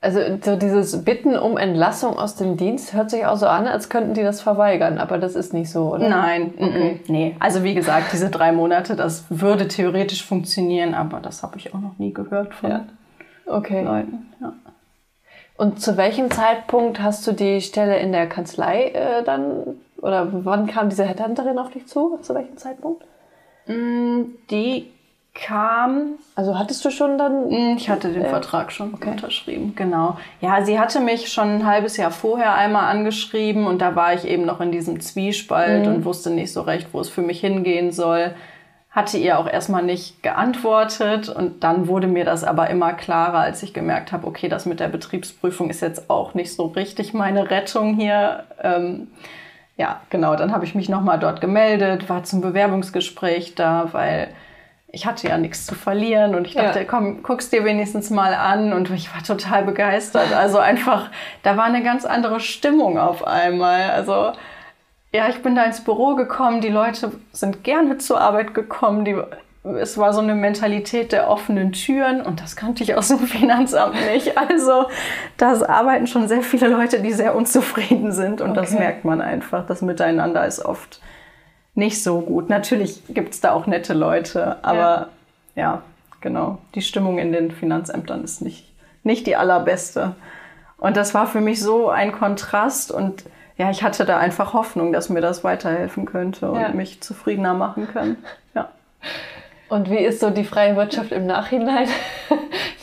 Also 0.00 0.18
so 0.42 0.56
dieses 0.56 1.04
Bitten 1.04 1.36
um 1.36 1.56
Entlassung 1.56 2.18
aus 2.18 2.34
dem 2.34 2.56
Dienst 2.56 2.92
hört 2.92 3.10
sich 3.10 3.24
auch 3.24 3.36
so 3.36 3.46
an, 3.46 3.68
als 3.68 3.88
könnten 3.88 4.14
die 4.14 4.24
das 4.24 4.40
verweigern, 4.40 4.98
aber 4.98 5.16
das 5.16 5.36
ist 5.36 5.54
nicht 5.54 5.70
so, 5.70 5.94
oder? 5.94 6.08
Nein, 6.08 6.52
okay. 6.58 7.00
nee. 7.06 7.36
Also 7.38 7.62
wie 7.62 7.74
gesagt, 7.74 8.12
diese 8.12 8.28
drei 8.28 8.50
Monate, 8.50 8.96
das 8.96 9.26
würde 9.28 9.68
theoretisch 9.68 10.24
funktionieren, 10.26 10.94
aber 10.94 11.20
das 11.20 11.44
habe 11.44 11.56
ich 11.58 11.72
auch 11.72 11.78
noch 11.78 11.98
nie 11.98 12.12
gehört 12.12 12.52
von 12.52 12.70
ja. 12.70 12.84
okay. 13.46 13.84
Leuten. 13.84 14.26
Ja. 14.40 14.52
Und 15.62 15.80
zu 15.80 15.96
welchem 15.96 16.28
Zeitpunkt 16.28 17.00
hast 17.00 17.24
du 17.24 17.30
die 17.30 17.60
Stelle 17.60 17.96
in 18.00 18.10
der 18.10 18.28
Kanzlei 18.28 18.86
äh, 18.88 19.22
dann, 19.22 19.76
oder 19.98 20.26
wann 20.44 20.66
kam 20.66 20.88
diese 20.88 21.04
Headhunterin 21.04 21.56
auf 21.56 21.70
dich 21.70 21.86
zu? 21.86 22.18
Zu 22.20 22.34
welchem 22.34 22.56
Zeitpunkt? 22.56 23.04
Mm, 23.68 24.22
die 24.50 24.90
kam. 25.34 26.18
Also 26.34 26.58
hattest 26.58 26.84
du 26.84 26.90
schon 26.90 27.16
dann? 27.16 27.48
Hm, 27.48 27.76
ich 27.76 27.88
hatte 27.88 28.12
den 28.12 28.24
äh, 28.24 28.28
Vertrag 28.28 28.72
schon 28.72 28.92
okay. 28.92 29.10
unterschrieben, 29.10 29.74
genau. 29.76 30.16
Ja, 30.40 30.64
sie 30.64 30.80
hatte 30.80 30.98
mich 30.98 31.32
schon 31.32 31.48
ein 31.48 31.64
halbes 31.64 31.96
Jahr 31.96 32.10
vorher 32.10 32.56
einmal 32.56 32.90
angeschrieben 32.90 33.68
und 33.68 33.80
da 33.80 33.94
war 33.94 34.14
ich 34.14 34.26
eben 34.26 34.44
noch 34.44 34.60
in 34.60 34.72
diesem 34.72 35.00
Zwiespalt 35.00 35.86
mhm. 35.86 35.94
und 35.94 36.04
wusste 36.04 36.30
nicht 36.30 36.52
so 36.52 36.62
recht, 36.62 36.88
wo 36.90 36.98
es 36.98 37.08
für 37.08 37.22
mich 37.22 37.38
hingehen 37.38 37.92
soll. 37.92 38.34
Hatte 38.92 39.16
ihr 39.16 39.38
auch 39.38 39.48
erstmal 39.48 39.82
nicht 39.82 40.22
geantwortet 40.22 41.30
und 41.30 41.64
dann 41.64 41.88
wurde 41.88 42.06
mir 42.06 42.26
das 42.26 42.44
aber 42.44 42.68
immer 42.68 42.92
klarer, 42.92 43.38
als 43.38 43.62
ich 43.62 43.72
gemerkt 43.72 44.12
habe, 44.12 44.26
okay, 44.26 44.48
das 44.48 44.66
mit 44.66 44.80
der 44.80 44.88
Betriebsprüfung 44.88 45.70
ist 45.70 45.80
jetzt 45.80 46.10
auch 46.10 46.34
nicht 46.34 46.54
so 46.54 46.66
richtig 46.66 47.14
meine 47.14 47.50
Rettung 47.50 47.94
hier. 47.94 48.44
Ähm, 48.62 49.08
ja, 49.78 50.02
genau, 50.10 50.36
dann 50.36 50.52
habe 50.52 50.66
ich 50.66 50.74
mich 50.74 50.90
nochmal 50.90 51.18
dort 51.18 51.40
gemeldet, 51.40 52.10
war 52.10 52.24
zum 52.24 52.42
Bewerbungsgespräch 52.42 53.54
da, 53.54 53.88
weil 53.92 54.28
ich 54.94 55.06
hatte 55.06 55.26
ja 55.26 55.38
nichts 55.38 55.64
zu 55.64 55.74
verlieren 55.74 56.34
und 56.34 56.46
ich 56.46 56.54
dachte, 56.54 56.80
ja. 56.80 56.84
komm, 56.84 57.22
guck's 57.22 57.48
dir 57.48 57.64
wenigstens 57.64 58.10
mal 58.10 58.34
an 58.34 58.74
und 58.74 58.90
ich 58.90 59.12
war 59.14 59.22
total 59.22 59.64
begeistert. 59.64 60.34
Also 60.34 60.58
einfach, 60.58 61.10
da 61.42 61.56
war 61.56 61.64
eine 61.64 61.82
ganz 61.82 62.04
andere 62.04 62.40
Stimmung 62.40 62.98
auf 62.98 63.26
einmal. 63.26 63.90
Also 63.90 64.32
ja, 65.12 65.28
ich 65.28 65.42
bin 65.42 65.54
da 65.54 65.64
ins 65.64 65.84
Büro 65.84 66.14
gekommen, 66.14 66.60
die 66.60 66.70
Leute 66.70 67.12
sind 67.32 67.64
gerne 67.64 67.98
zur 67.98 68.20
Arbeit 68.20 68.54
gekommen, 68.54 69.04
die, 69.04 69.16
es 69.64 69.98
war 69.98 70.14
so 70.14 70.20
eine 70.20 70.34
Mentalität 70.34 71.12
der 71.12 71.28
offenen 71.28 71.72
Türen 71.72 72.22
und 72.22 72.40
das 72.40 72.56
kannte 72.56 72.82
ich 72.82 72.94
aus 72.94 73.08
dem 73.08 73.18
Finanzamt 73.26 73.94
nicht. 74.12 74.36
Also 74.38 74.86
da 75.36 75.52
arbeiten 75.66 76.06
schon 76.06 76.28
sehr 76.28 76.42
viele 76.42 76.68
Leute, 76.68 77.00
die 77.00 77.12
sehr 77.12 77.34
unzufrieden 77.36 78.12
sind 78.12 78.40
und 78.40 78.50
okay. 78.50 78.60
das 78.60 78.72
merkt 78.72 79.04
man 79.04 79.20
einfach. 79.20 79.66
Das 79.66 79.82
Miteinander 79.82 80.46
ist 80.46 80.64
oft 80.64 81.00
nicht 81.74 82.02
so 82.02 82.20
gut. 82.20 82.48
Natürlich 82.48 83.02
gibt 83.08 83.34
es 83.34 83.40
da 83.40 83.52
auch 83.52 83.66
nette 83.66 83.92
Leute, 83.92 84.64
aber 84.64 85.08
ja. 85.54 85.62
ja. 85.62 85.82
genau, 86.22 86.58
die 86.74 86.82
Stimmung 86.82 87.18
in 87.18 87.32
den 87.32 87.50
Finanzämtern 87.50 88.24
ist 88.24 88.40
nicht, 88.40 88.72
nicht 89.02 89.26
die 89.26 89.36
allerbeste. 89.36 90.14
Und 90.78 90.96
das 90.96 91.12
war 91.12 91.26
für 91.26 91.42
mich 91.42 91.60
so 91.60 91.90
ein 91.90 92.12
Kontrast 92.12 92.90
und 92.90 93.24
ja, 93.56 93.70
ich 93.70 93.82
hatte 93.82 94.04
da 94.04 94.18
einfach 94.18 94.54
Hoffnung, 94.54 94.92
dass 94.92 95.08
mir 95.08 95.20
das 95.20 95.44
weiterhelfen 95.44 96.06
könnte 96.06 96.50
und 96.50 96.60
ja. 96.60 96.68
mich 96.70 97.00
zufriedener 97.00 97.54
machen 97.54 97.88
kann. 97.92 98.16
Ja. 98.54 98.70
Und 99.68 99.88
wie 99.88 99.98
ist 99.98 100.20
so 100.20 100.28
die 100.28 100.44
freie 100.44 100.76
Wirtschaft 100.76 101.12
im 101.12 101.26
Nachhinein? 101.26 101.88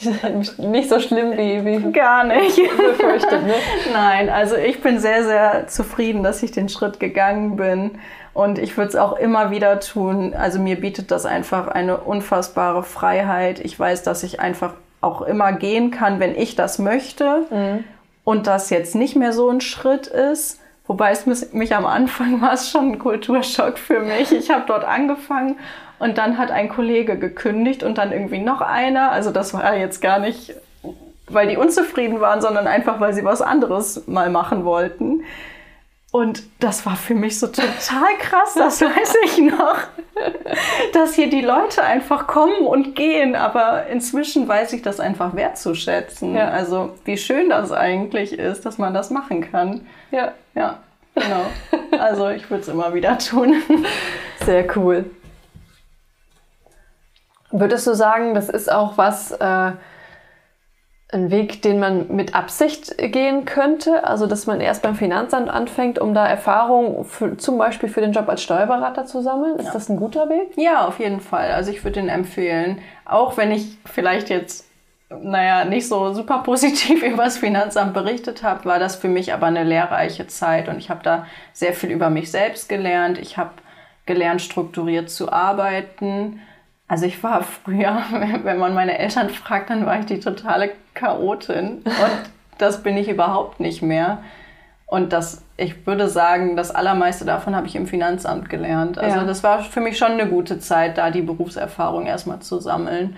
nicht 0.57 0.89
so 0.89 0.99
schlimm 0.99 1.33
wie, 1.37 1.63
wie 1.63 1.91
gar 1.91 2.23
nicht 2.23 2.55
befürchtet. 2.55 3.43
Ne? 3.43 3.53
Nein, 3.93 4.29
also 4.29 4.55
ich 4.55 4.81
bin 4.81 4.99
sehr, 4.99 5.23
sehr 5.23 5.67
zufrieden, 5.67 6.23
dass 6.23 6.41
ich 6.41 6.51
den 6.51 6.67
Schritt 6.67 6.99
gegangen 6.99 7.57
bin. 7.57 7.99
Und 8.33 8.57
ich 8.57 8.77
würde 8.77 8.89
es 8.89 8.95
auch 8.95 9.17
immer 9.17 9.51
wieder 9.51 9.79
tun. 9.79 10.33
Also 10.33 10.59
mir 10.59 10.79
bietet 10.79 11.11
das 11.11 11.25
einfach 11.25 11.67
eine 11.67 11.97
unfassbare 11.97 12.83
Freiheit. 12.83 13.59
Ich 13.59 13.77
weiß, 13.77 14.03
dass 14.03 14.23
ich 14.23 14.39
einfach 14.39 14.73
auch 15.01 15.21
immer 15.21 15.51
gehen 15.51 15.91
kann, 15.91 16.19
wenn 16.19 16.35
ich 16.35 16.55
das 16.55 16.79
möchte. 16.79 17.45
Mhm. 17.49 17.83
Und 18.23 18.47
das 18.47 18.69
jetzt 18.69 18.95
nicht 18.95 19.15
mehr 19.15 19.33
so 19.33 19.49
ein 19.49 19.61
Schritt 19.61 20.07
ist. 20.07 20.58
Wobei 20.89 21.11
es 21.11 21.53
mich 21.53 21.75
am 21.75 21.85
Anfang 21.85 22.41
war 22.41 22.53
es 22.53 22.71
schon 22.71 22.93
ein 22.93 22.99
Kulturschock 22.99 23.77
für 23.77 23.99
mich. 23.99 24.31
Ich 24.31 24.49
habe 24.49 24.63
dort 24.65 24.83
angefangen 24.83 25.59
und 25.99 26.17
dann 26.17 26.39
hat 26.39 26.49
ein 26.49 26.67
Kollege 26.67 27.19
gekündigt 27.19 27.83
und 27.83 27.99
dann 27.99 28.11
irgendwie 28.11 28.39
noch 28.39 28.61
einer. 28.61 29.11
Also 29.11 29.29
das 29.29 29.53
war 29.53 29.75
jetzt 29.77 30.01
gar 30.01 30.17
nicht, 30.17 30.55
weil 31.27 31.47
die 31.47 31.57
unzufrieden 31.57 32.21
waren, 32.21 32.41
sondern 32.41 32.65
einfach, 32.65 32.99
weil 32.99 33.13
sie 33.13 33.23
was 33.23 33.43
anderes 33.43 34.07
mal 34.07 34.31
machen 34.31 34.65
wollten. 34.65 35.21
Und 36.11 36.41
das 36.59 36.87
war 36.87 36.95
für 36.95 37.13
mich 37.13 37.39
so 37.39 37.47
total 37.47 38.17
krass, 38.19 38.55
das 38.55 38.81
weiß 38.81 39.13
ich 39.25 39.37
noch, 39.37 39.77
dass 40.93 41.13
hier 41.13 41.29
die 41.29 41.41
Leute 41.41 41.83
einfach 41.83 42.25
kommen 42.25 42.65
und 42.65 42.95
gehen. 42.95 43.35
Aber 43.35 43.85
inzwischen 43.87 44.47
weiß 44.47 44.73
ich 44.73 44.81
das 44.81 44.99
einfach 44.99 45.35
wertzuschätzen. 45.35 46.35
Ja. 46.35 46.49
Also 46.49 46.95
wie 47.05 47.17
schön 47.17 47.49
das 47.49 47.71
eigentlich 47.71 48.33
ist, 48.33 48.65
dass 48.65 48.79
man 48.79 48.93
das 48.93 49.11
machen 49.11 49.51
kann. 49.51 49.85
Ja, 50.09 50.33
ja, 50.55 50.79
genau. 51.13 51.45
Also 51.99 52.29
ich 52.29 52.49
würde 52.49 52.61
es 52.61 52.67
immer 52.69 52.93
wieder 52.93 53.17
tun. 53.19 53.61
Sehr 54.43 54.65
cool. 54.77 55.11
Würdest 57.51 57.85
du 57.85 57.93
sagen, 57.93 58.33
das 58.33 58.49
ist 58.49 58.71
auch 58.71 58.97
was, 58.97 59.31
äh, 59.31 59.71
ein 61.11 61.31
Weg, 61.31 61.63
den 61.63 61.79
man 61.79 62.15
mit 62.15 62.35
Absicht 62.35 62.97
gehen 62.97 63.45
könnte? 63.45 64.03
Also, 64.03 64.27
dass 64.27 64.45
man 64.45 64.61
erst 64.61 64.83
beim 64.83 64.95
Finanzamt 64.95 65.49
anfängt, 65.49 65.99
um 65.99 66.13
da 66.13 66.27
Erfahrung 66.27 67.03
für, 67.03 67.37
zum 67.37 67.57
Beispiel 67.57 67.89
für 67.89 68.01
den 68.01 68.11
Job 68.11 68.29
als 68.29 68.43
Steuerberater 68.43 69.05
zu 69.05 69.21
sammeln? 69.21 69.57
Ist 69.57 69.67
ja. 69.67 69.73
das 69.73 69.89
ein 69.89 69.97
guter 69.97 70.29
Weg? 70.29 70.51
Ja, 70.55 70.87
auf 70.87 70.99
jeden 70.99 71.19
Fall. 71.19 71.51
Also, 71.51 71.71
ich 71.71 71.83
würde 71.83 71.99
den 71.99 72.09
empfehlen. 72.09 72.79
Auch 73.05 73.37
wenn 73.37 73.51
ich 73.51 73.77
vielleicht 73.85 74.29
jetzt 74.29 74.65
naja, 75.09 75.65
nicht 75.65 75.87
so 75.87 76.13
super 76.13 76.43
positiv 76.43 77.01
über 77.03 77.23
das 77.23 77.39
Finanzamt 77.39 77.95
berichtet 77.95 78.43
habe, 78.43 78.65
war 78.65 78.77
das 78.77 78.95
für 78.95 79.07
mich 79.07 79.33
aber 79.33 79.47
eine 79.47 79.63
lehrreiche 79.63 80.27
Zeit 80.27 80.69
und 80.69 80.77
ich 80.77 80.91
habe 80.91 81.01
da 81.01 81.25
sehr 81.51 81.73
viel 81.73 81.89
über 81.89 82.11
mich 82.11 82.29
selbst 82.29 82.69
gelernt. 82.69 83.17
Ich 83.17 83.37
habe 83.37 83.49
gelernt, 84.05 84.43
strukturiert 84.43 85.09
zu 85.09 85.31
arbeiten 85.31 86.41
also 86.89 87.05
ich 87.05 87.23
war 87.23 87.43
früher, 87.43 88.01
wenn 88.43 88.57
man 88.57 88.73
meine 88.73 88.97
Eltern 88.97 89.29
fragt, 89.29 89.69
dann 89.69 89.85
war 89.85 89.99
ich 89.99 90.07
die 90.07 90.19
totale 90.19 90.71
Chaotin. 90.95 91.83
Und 91.85 92.31
das 92.57 92.83
bin 92.83 92.97
ich 92.97 93.07
überhaupt 93.07 93.61
nicht 93.61 93.81
mehr. 93.81 94.23
Und 94.87 95.13
das, 95.13 95.43
ich 95.55 95.85
würde 95.85 96.09
sagen, 96.09 96.57
das 96.57 96.71
Allermeiste 96.71 97.23
davon 97.23 97.55
habe 97.55 97.67
ich 97.67 97.75
im 97.75 97.85
Finanzamt 97.85 98.49
gelernt. 98.49 98.97
Also 98.97 99.17
ja. 99.17 99.23
das 99.23 99.43
war 99.43 99.59
für 99.59 99.81
mich 99.81 99.99
schon 99.99 100.13
eine 100.13 100.27
gute 100.27 100.59
Zeit, 100.59 100.97
da 100.97 101.11
die 101.11 101.21
Berufserfahrung 101.21 102.07
erstmal 102.07 102.39
zu 102.39 102.59
sammeln. 102.59 103.15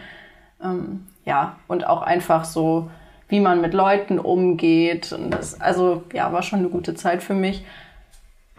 Ähm, 0.62 1.08
ja, 1.24 1.56
und 1.70 1.88
auch 1.88 2.02
einfach 2.02 2.44
so, 2.44 2.92
wie 3.30 3.40
man 3.40 3.62
mit 3.62 3.74
Leuten 3.74 4.20
umgeht. 4.20 5.14
Und 5.14 5.32
das, 5.32 5.62
also 5.62 6.04
ja, 6.12 6.34
war 6.34 6.44
schon 6.44 6.60
eine 6.60 6.68
gute 6.68 6.94
Zeit 6.94 7.24
für 7.24 7.36
mich 7.36 7.64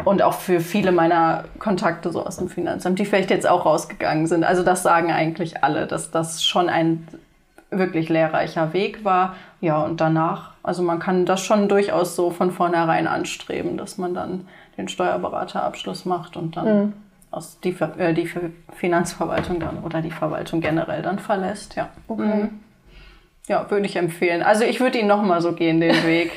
und 0.05 0.23
auch 0.23 0.35
für 0.35 0.61
viele 0.61 0.93
meiner 0.93 1.45
Kontakte 1.59 2.11
so 2.11 2.25
aus 2.25 2.37
dem 2.37 2.49
Finanzamt, 2.49 2.99
die 2.99 3.05
vielleicht 3.05 3.31
jetzt 3.31 3.49
auch 3.49 3.67
rausgegangen 3.67 4.27
sind. 4.27 4.45
Also 4.45 4.63
das 4.63 4.83
sagen 4.83 5.13
eigentlich 5.13 5.63
alle, 5.63 5.87
dass 5.87 6.11
das 6.11 6.45
schon 6.45 6.69
ein 6.69 7.07
wirklich 7.71 8.09
lehrreicher 8.09 8.73
Weg 8.73 9.05
war. 9.05 9.37
Ja, 9.61 9.81
und 9.83 10.01
danach, 10.01 10.51
also 10.63 10.83
man 10.83 10.99
kann 10.99 11.27
das 11.27 11.41
schon 11.43 11.69
durchaus 11.69 12.17
so 12.17 12.31
von 12.31 12.51
vornherein 12.51 13.07
anstreben, 13.07 13.77
dass 13.77 13.99
man 13.99 14.15
dann 14.15 14.47
den 14.77 14.89
Steuerberaterabschluss 14.89 16.05
macht 16.05 16.37
und 16.37 16.57
dann 16.57 16.79
mhm. 16.79 16.93
aus 17.31 17.59
die, 17.61 17.77
äh, 17.99 18.13
die 18.13 18.29
Finanzverwaltung 18.73 19.61
dann 19.61 19.79
oder 19.83 20.03
die 20.03 20.11
Verwaltung 20.11 20.61
generell 20.61 21.03
dann 21.03 21.19
verlässt. 21.19 21.77
Ja. 21.77 21.89
Okay. 22.09 22.23
Mhm. 22.23 22.61
Ja, 23.49 23.69
würde 23.71 23.87
ich 23.87 23.97
empfehlen. 23.97 24.43
Also 24.43 24.65
ich 24.65 24.81
würde 24.81 24.99
ihn 24.99 25.07
nochmal 25.07 25.41
so 25.41 25.53
gehen, 25.53 25.81
den 25.81 25.95
Weg. 26.07 26.31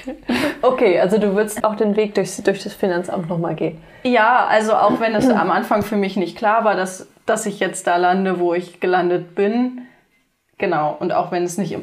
okay, 0.62 1.00
also 1.00 1.18
du 1.18 1.36
würdest 1.36 1.64
auch 1.64 1.76
den 1.76 1.96
Weg 1.96 2.16
durch, 2.16 2.36
durch 2.44 2.64
das 2.64 2.74
Finanzamt 2.74 3.30
nochmal 3.30 3.56
gehen. 3.56 3.78
Ja, 4.04 4.46
also 4.48 4.74
auch 4.74 5.00
wenn 5.00 5.14
es 5.16 5.30
am 5.30 5.52
Anfang 5.52 5.84
für 5.84 5.98
mich 5.98 6.16
nicht 6.18 6.38
klar 6.38 6.64
war, 6.64 6.76
dass, 6.76 7.08
dass 7.26 7.46
ich 7.46 7.60
jetzt 7.60 7.88
da 7.88 7.98
lande, 7.98 8.40
wo 8.40 8.54
ich 8.54 8.80
gelandet 8.80 9.36
bin. 9.36 9.82
Genau, 10.58 10.96
und 11.00 11.12
auch 11.12 11.32
wenn 11.32 11.44
es 11.44 11.58
nicht, 11.58 11.78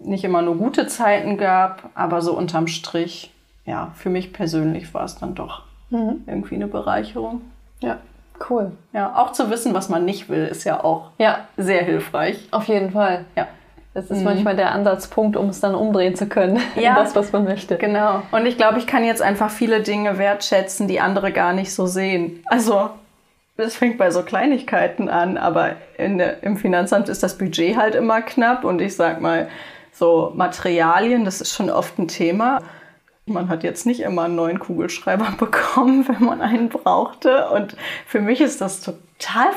nicht 0.00 0.24
immer 0.24 0.42
nur 0.42 0.56
gute 0.56 0.86
Zeiten 0.86 1.36
gab, 1.36 1.90
aber 1.94 2.22
so 2.22 2.36
unterm 2.36 2.66
Strich, 2.66 3.32
ja, 3.66 3.92
für 3.94 4.10
mich 4.10 4.32
persönlich 4.32 4.92
war 4.94 5.04
es 5.04 5.16
dann 5.16 5.34
doch 5.34 5.62
mhm. 5.90 6.24
irgendwie 6.26 6.54
eine 6.56 6.66
Bereicherung. 6.66 7.42
Ja. 7.80 7.98
Cool. 8.50 8.72
Ja, 8.92 9.16
auch 9.16 9.32
zu 9.32 9.48
wissen, 9.48 9.74
was 9.74 9.88
man 9.88 10.04
nicht 10.04 10.28
will, 10.28 10.44
ist 10.44 10.64
ja 10.64 10.82
auch 10.82 11.10
ja. 11.18 11.46
sehr 11.56 11.84
hilfreich. 11.84 12.48
Auf 12.50 12.66
jeden 12.66 12.90
Fall. 12.90 13.26
Ja. 13.36 13.46
Das 13.94 14.10
ist 14.10 14.18
mhm. 14.18 14.24
manchmal 14.24 14.56
der 14.56 14.72
Ansatzpunkt, 14.72 15.36
um 15.36 15.48
es 15.48 15.60
dann 15.60 15.76
umdrehen 15.76 16.16
zu 16.16 16.26
können, 16.26 16.60
ja, 16.76 16.96
das, 16.96 17.14
was 17.14 17.32
man 17.32 17.44
möchte. 17.44 17.76
Genau. 17.76 18.22
Und 18.32 18.44
ich 18.44 18.56
glaube, 18.56 18.78
ich 18.78 18.88
kann 18.88 19.04
jetzt 19.04 19.22
einfach 19.22 19.50
viele 19.50 19.82
Dinge 19.82 20.18
wertschätzen, 20.18 20.88
die 20.88 21.00
andere 21.00 21.32
gar 21.32 21.52
nicht 21.52 21.72
so 21.72 21.86
sehen. 21.86 22.42
Also, 22.46 22.90
es 23.56 23.76
fängt 23.76 23.96
bei 23.96 24.10
so 24.10 24.22
Kleinigkeiten 24.22 25.08
an, 25.08 25.36
aber 25.36 25.76
der, 25.96 26.42
im 26.42 26.56
Finanzamt 26.56 27.08
ist 27.08 27.22
das 27.22 27.38
Budget 27.38 27.76
halt 27.76 27.94
immer 27.94 28.20
knapp 28.20 28.64
und 28.64 28.80
ich 28.80 28.96
sag 28.96 29.20
mal, 29.20 29.48
so 29.92 30.32
Materialien, 30.34 31.24
das 31.24 31.40
ist 31.40 31.54
schon 31.54 31.70
oft 31.70 31.96
ein 32.00 32.08
Thema. 32.08 32.62
Man 33.26 33.48
hat 33.48 33.62
jetzt 33.62 33.86
nicht 33.86 34.00
immer 34.00 34.24
einen 34.24 34.34
neuen 34.34 34.58
Kugelschreiber 34.58 35.34
bekommen, 35.38 36.06
wenn 36.08 36.24
man 36.26 36.40
einen 36.40 36.68
brauchte. 36.68 37.48
Und 37.50 37.76
für 38.06 38.20
mich 38.20 38.40
ist 38.40 38.60
das 38.60 38.80
total 38.80 39.03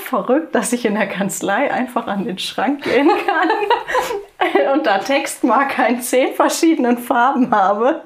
verrückt, 0.07 0.55
dass 0.55 0.73
ich 0.73 0.85
in 0.85 0.95
der 0.95 1.07
Kanzlei 1.07 1.71
einfach 1.71 2.07
an 2.07 2.25
den 2.25 2.39
Schrank 2.39 2.83
gehen 2.83 3.09
kann 3.09 4.73
und 4.73 4.85
da 4.85 4.99
Textmarker 4.99 5.87
in 5.87 6.01
zehn 6.01 6.33
verschiedenen 6.33 6.97
Farben 6.97 7.53
habe 7.53 8.01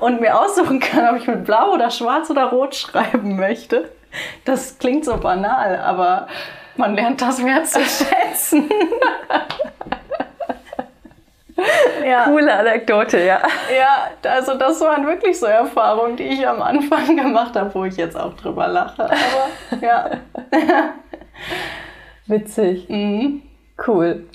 und 0.00 0.20
mir 0.20 0.38
aussuchen 0.38 0.80
kann, 0.80 1.14
ob 1.14 1.20
ich 1.20 1.26
mit 1.26 1.44
Blau 1.44 1.72
oder 1.72 1.90
Schwarz 1.90 2.30
oder 2.30 2.46
Rot 2.46 2.74
schreiben 2.74 3.36
möchte. 3.36 3.90
Das 4.44 4.78
klingt 4.78 5.04
so 5.04 5.16
banal, 5.16 5.78
aber 5.78 6.28
man 6.76 6.94
lernt 6.94 7.20
das 7.20 7.44
wertzuschätzen. 7.44 8.68
Ja. 12.04 12.24
Coole 12.24 12.52
Anekdote, 12.52 13.24
ja. 13.24 13.40
Ja, 13.76 14.30
also 14.30 14.54
das 14.56 14.80
waren 14.80 15.06
wirklich 15.06 15.38
so 15.38 15.46
Erfahrungen, 15.46 16.16
die 16.16 16.24
ich 16.24 16.46
am 16.46 16.60
Anfang 16.62 17.16
gemacht 17.16 17.56
habe, 17.56 17.74
wo 17.74 17.84
ich 17.84 17.96
jetzt 17.96 18.16
auch 18.16 18.34
drüber 18.34 18.68
lache. 18.68 19.04
Aber 19.04 19.82
ja. 19.82 20.10
Witzig. 22.26 22.88
Mhm. 22.88 23.42
Cool. 23.86 24.26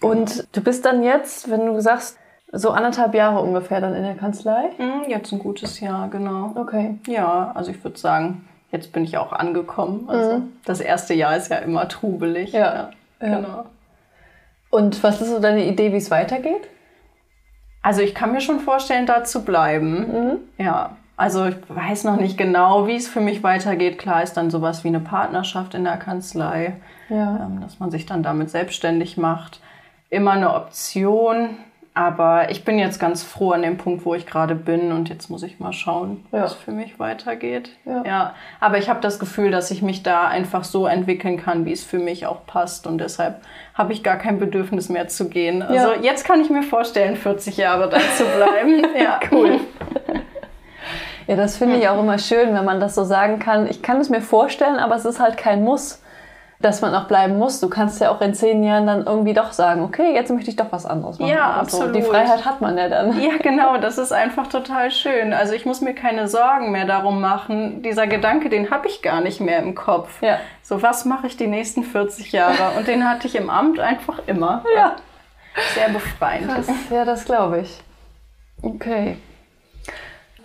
Und 0.00 0.46
du 0.52 0.62
bist 0.62 0.84
dann 0.84 1.02
jetzt, 1.02 1.50
wenn 1.50 1.66
du 1.66 1.80
sagst, 1.80 2.18
so 2.52 2.70
anderthalb 2.70 3.14
Jahre 3.14 3.40
ungefähr 3.40 3.80
dann 3.80 3.94
in 3.94 4.02
der 4.02 4.16
Kanzlei? 4.16 4.70
Mhm, 4.78 5.08
jetzt 5.08 5.32
ein 5.32 5.38
gutes 5.38 5.80
Jahr, 5.80 6.08
genau. 6.08 6.52
Okay. 6.56 6.98
Ja, 7.06 7.52
also 7.54 7.70
ich 7.70 7.82
würde 7.84 7.98
sagen, 7.98 8.48
jetzt 8.72 8.92
bin 8.92 9.04
ich 9.04 9.18
auch 9.18 9.32
angekommen. 9.32 10.08
Also 10.08 10.38
mhm. 10.38 10.52
das 10.64 10.80
erste 10.80 11.14
Jahr 11.14 11.36
ist 11.36 11.48
ja 11.48 11.58
immer 11.58 11.88
trubelig. 11.88 12.52
Ja. 12.52 12.60
ja, 12.60 12.90
ja. 13.20 13.36
Genau. 13.36 13.64
Und 14.70 15.02
was 15.02 15.20
ist 15.20 15.30
so 15.30 15.40
deine 15.40 15.66
Idee, 15.66 15.92
wie 15.92 15.96
es 15.96 16.10
weitergeht? 16.10 16.68
Also 17.82 18.02
ich 18.02 18.14
kann 18.14 18.32
mir 18.32 18.40
schon 18.40 18.60
vorstellen, 18.60 19.06
da 19.06 19.24
zu 19.24 19.44
bleiben. 19.44 19.98
Mhm. 19.98 20.38
Ja. 20.58 20.96
Also 21.16 21.46
ich 21.46 21.56
weiß 21.68 22.04
noch 22.04 22.16
nicht 22.16 22.38
genau, 22.38 22.86
wie 22.86 22.96
es 22.96 23.08
für 23.08 23.20
mich 23.20 23.42
weitergeht. 23.42 23.98
Klar 23.98 24.22
ist 24.22 24.34
dann 24.34 24.50
sowas 24.50 24.84
wie 24.84 24.88
eine 24.88 25.00
Partnerschaft 25.00 25.74
in 25.74 25.84
der 25.84 25.98
Kanzlei, 25.98 26.76
ja. 27.10 27.44
ähm, 27.44 27.60
dass 27.60 27.78
man 27.78 27.90
sich 27.90 28.06
dann 28.06 28.22
damit 28.22 28.48
selbstständig 28.48 29.18
macht. 29.18 29.60
Immer 30.08 30.32
eine 30.32 30.54
Option. 30.54 31.58
Aber 31.92 32.50
ich 32.50 32.64
bin 32.64 32.78
jetzt 32.78 33.00
ganz 33.00 33.24
froh 33.24 33.50
an 33.50 33.62
dem 33.62 33.76
Punkt, 33.76 34.04
wo 34.04 34.14
ich 34.14 34.24
gerade 34.24 34.54
bin 34.54 34.92
und 34.92 35.08
jetzt 35.08 35.28
muss 35.28 35.42
ich 35.42 35.58
mal 35.58 35.72
schauen, 35.72 36.24
ja. 36.30 36.42
wie 36.42 36.44
es 36.44 36.54
für 36.54 36.70
mich 36.70 37.00
weitergeht. 37.00 37.70
Ja. 37.84 38.04
ja. 38.04 38.34
Aber 38.60 38.78
ich 38.78 38.88
habe 38.88 39.00
das 39.00 39.18
Gefühl, 39.18 39.50
dass 39.50 39.72
ich 39.72 39.82
mich 39.82 40.04
da 40.04 40.28
einfach 40.28 40.62
so 40.62 40.86
entwickeln 40.86 41.36
kann, 41.36 41.64
wie 41.64 41.72
es 41.72 41.82
für 41.82 41.98
mich 41.98 42.26
auch 42.26 42.46
passt 42.46 42.86
und 42.86 42.98
deshalb 42.98 43.40
habe 43.74 43.92
ich 43.92 44.04
gar 44.04 44.18
kein 44.18 44.38
Bedürfnis 44.38 44.88
mehr 44.88 45.08
zu 45.08 45.28
gehen. 45.28 45.62
Also 45.62 45.92
ja. 45.94 46.00
jetzt 46.00 46.24
kann 46.24 46.40
ich 46.40 46.48
mir 46.48 46.62
vorstellen, 46.62 47.16
40 47.16 47.56
Jahre 47.56 47.88
da 47.88 47.98
zu 47.98 48.24
bleiben. 48.24 48.86
ja, 48.96 49.18
cool. 49.32 49.58
Ja, 51.26 51.34
das 51.34 51.56
finde 51.56 51.76
ich 51.76 51.88
auch 51.88 51.98
immer 51.98 52.18
schön, 52.18 52.54
wenn 52.54 52.64
man 52.64 52.78
das 52.78 52.94
so 52.94 53.02
sagen 53.02 53.40
kann. 53.40 53.68
Ich 53.68 53.82
kann 53.82 54.00
es 54.00 54.10
mir 54.10 54.20
vorstellen, 54.20 54.76
aber 54.76 54.94
es 54.94 55.04
ist 55.04 55.18
halt 55.18 55.36
kein 55.36 55.64
Muss 55.64 56.02
dass 56.60 56.82
man 56.82 56.94
auch 56.94 57.04
bleiben 57.04 57.38
muss. 57.38 57.58
Du 57.60 57.70
kannst 57.70 58.00
ja 58.00 58.10
auch 58.10 58.20
in 58.20 58.34
zehn 58.34 58.62
Jahren 58.62 58.86
dann 58.86 59.06
irgendwie 59.06 59.32
doch 59.32 59.52
sagen, 59.52 59.82
okay, 59.82 60.12
jetzt 60.14 60.30
möchte 60.30 60.50
ich 60.50 60.56
doch 60.56 60.70
was 60.70 60.84
anderes 60.84 61.18
machen. 61.18 61.30
Ja, 61.30 61.54
absolut. 61.54 61.94
Die 61.94 62.02
Freiheit 62.02 62.44
hat 62.44 62.60
man 62.60 62.76
ja 62.76 62.88
dann. 62.88 63.18
Ja, 63.20 63.36
genau, 63.38 63.78
das 63.78 63.96
ist 63.98 64.12
einfach 64.12 64.46
total 64.48 64.90
schön. 64.90 65.32
Also 65.32 65.54
ich 65.54 65.64
muss 65.64 65.80
mir 65.80 65.94
keine 65.94 66.28
Sorgen 66.28 66.70
mehr 66.70 66.84
darum 66.84 67.20
machen. 67.20 67.82
Dieser 67.82 68.06
Gedanke, 68.06 68.50
den 68.50 68.70
habe 68.70 68.88
ich 68.88 69.02
gar 69.02 69.20
nicht 69.20 69.40
mehr 69.40 69.58
im 69.58 69.74
Kopf. 69.74 70.20
Ja. 70.22 70.38
So, 70.62 70.82
was 70.82 71.04
mache 71.04 71.26
ich 71.26 71.36
die 71.36 71.46
nächsten 71.46 71.82
40 71.82 72.32
Jahre? 72.32 72.78
Und 72.78 72.88
den 72.88 73.08
hatte 73.08 73.26
ich 73.26 73.36
im 73.36 73.48
Amt 73.48 73.80
einfach 73.80 74.20
immer. 74.26 74.64
Ja. 74.76 74.96
Sehr 75.74 75.88
befreiend. 75.88 76.48
Krass. 76.48 76.68
Ja, 76.90 77.04
das 77.04 77.24
glaube 77.24 77.60
ich. 77.60 77.80
Okay. 78.62 79.16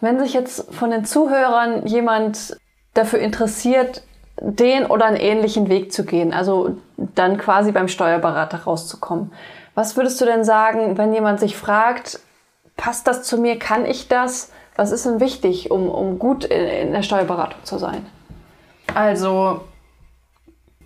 Wenn 0.02 0.20
sich 0.20 0.34
jetzt 0.34 0.74
von 0.74 0.92
den 0.92 1.06
Zuhörern 1.06 1.86
jemand 1.86 2.58
dafür 2.94 3.20
interessiert, 3.20 4.04
den 4.42 4.86
oder 4.86 5.06
einen 5.06 5.18
ähnlichen 5.18 5.70
Weg 5.70 5.94
zu 5.94 6.06
gehen, 6.06 6.34
also 6.34 6.78
dann 6.98 7.38
quasi 7.38 7.72
beim 7.72 7.88
Steuerberater 7.88 8.64
rauszukommen. 8.64 9.32
Was 9.76 9.96
würdest 9.98 10.20
du 10.22 10.26
denn 10.26 10.44
sagen, 10.44 10.98
wenn 10.98 11.14
jemand 11.14 11.40
sich 11.40 11.56
fragt, 11.56 12.20
passt 12.78 13.08
das 13.08 13.24
zu 13.24 13.38
mir, 13.38 13.58
kann 13.60 13.86
ich 13.86 14.08
das? 14.08 14.52
Was 14.76 14.92
ist 14.92 15.06
denn 15.06 15.20
wichtig, 15.20 15.72
um, 15.72 15.90
um 15.90 16.20
gut 16.20 16.44
in, 16.46 16.66
in 16.66 16.92
der 16.92 17.02
Steuerberatung 17.02 17.64
zu 17.64 17.78
sein? 17.78 18.06
Also 18.94 19.62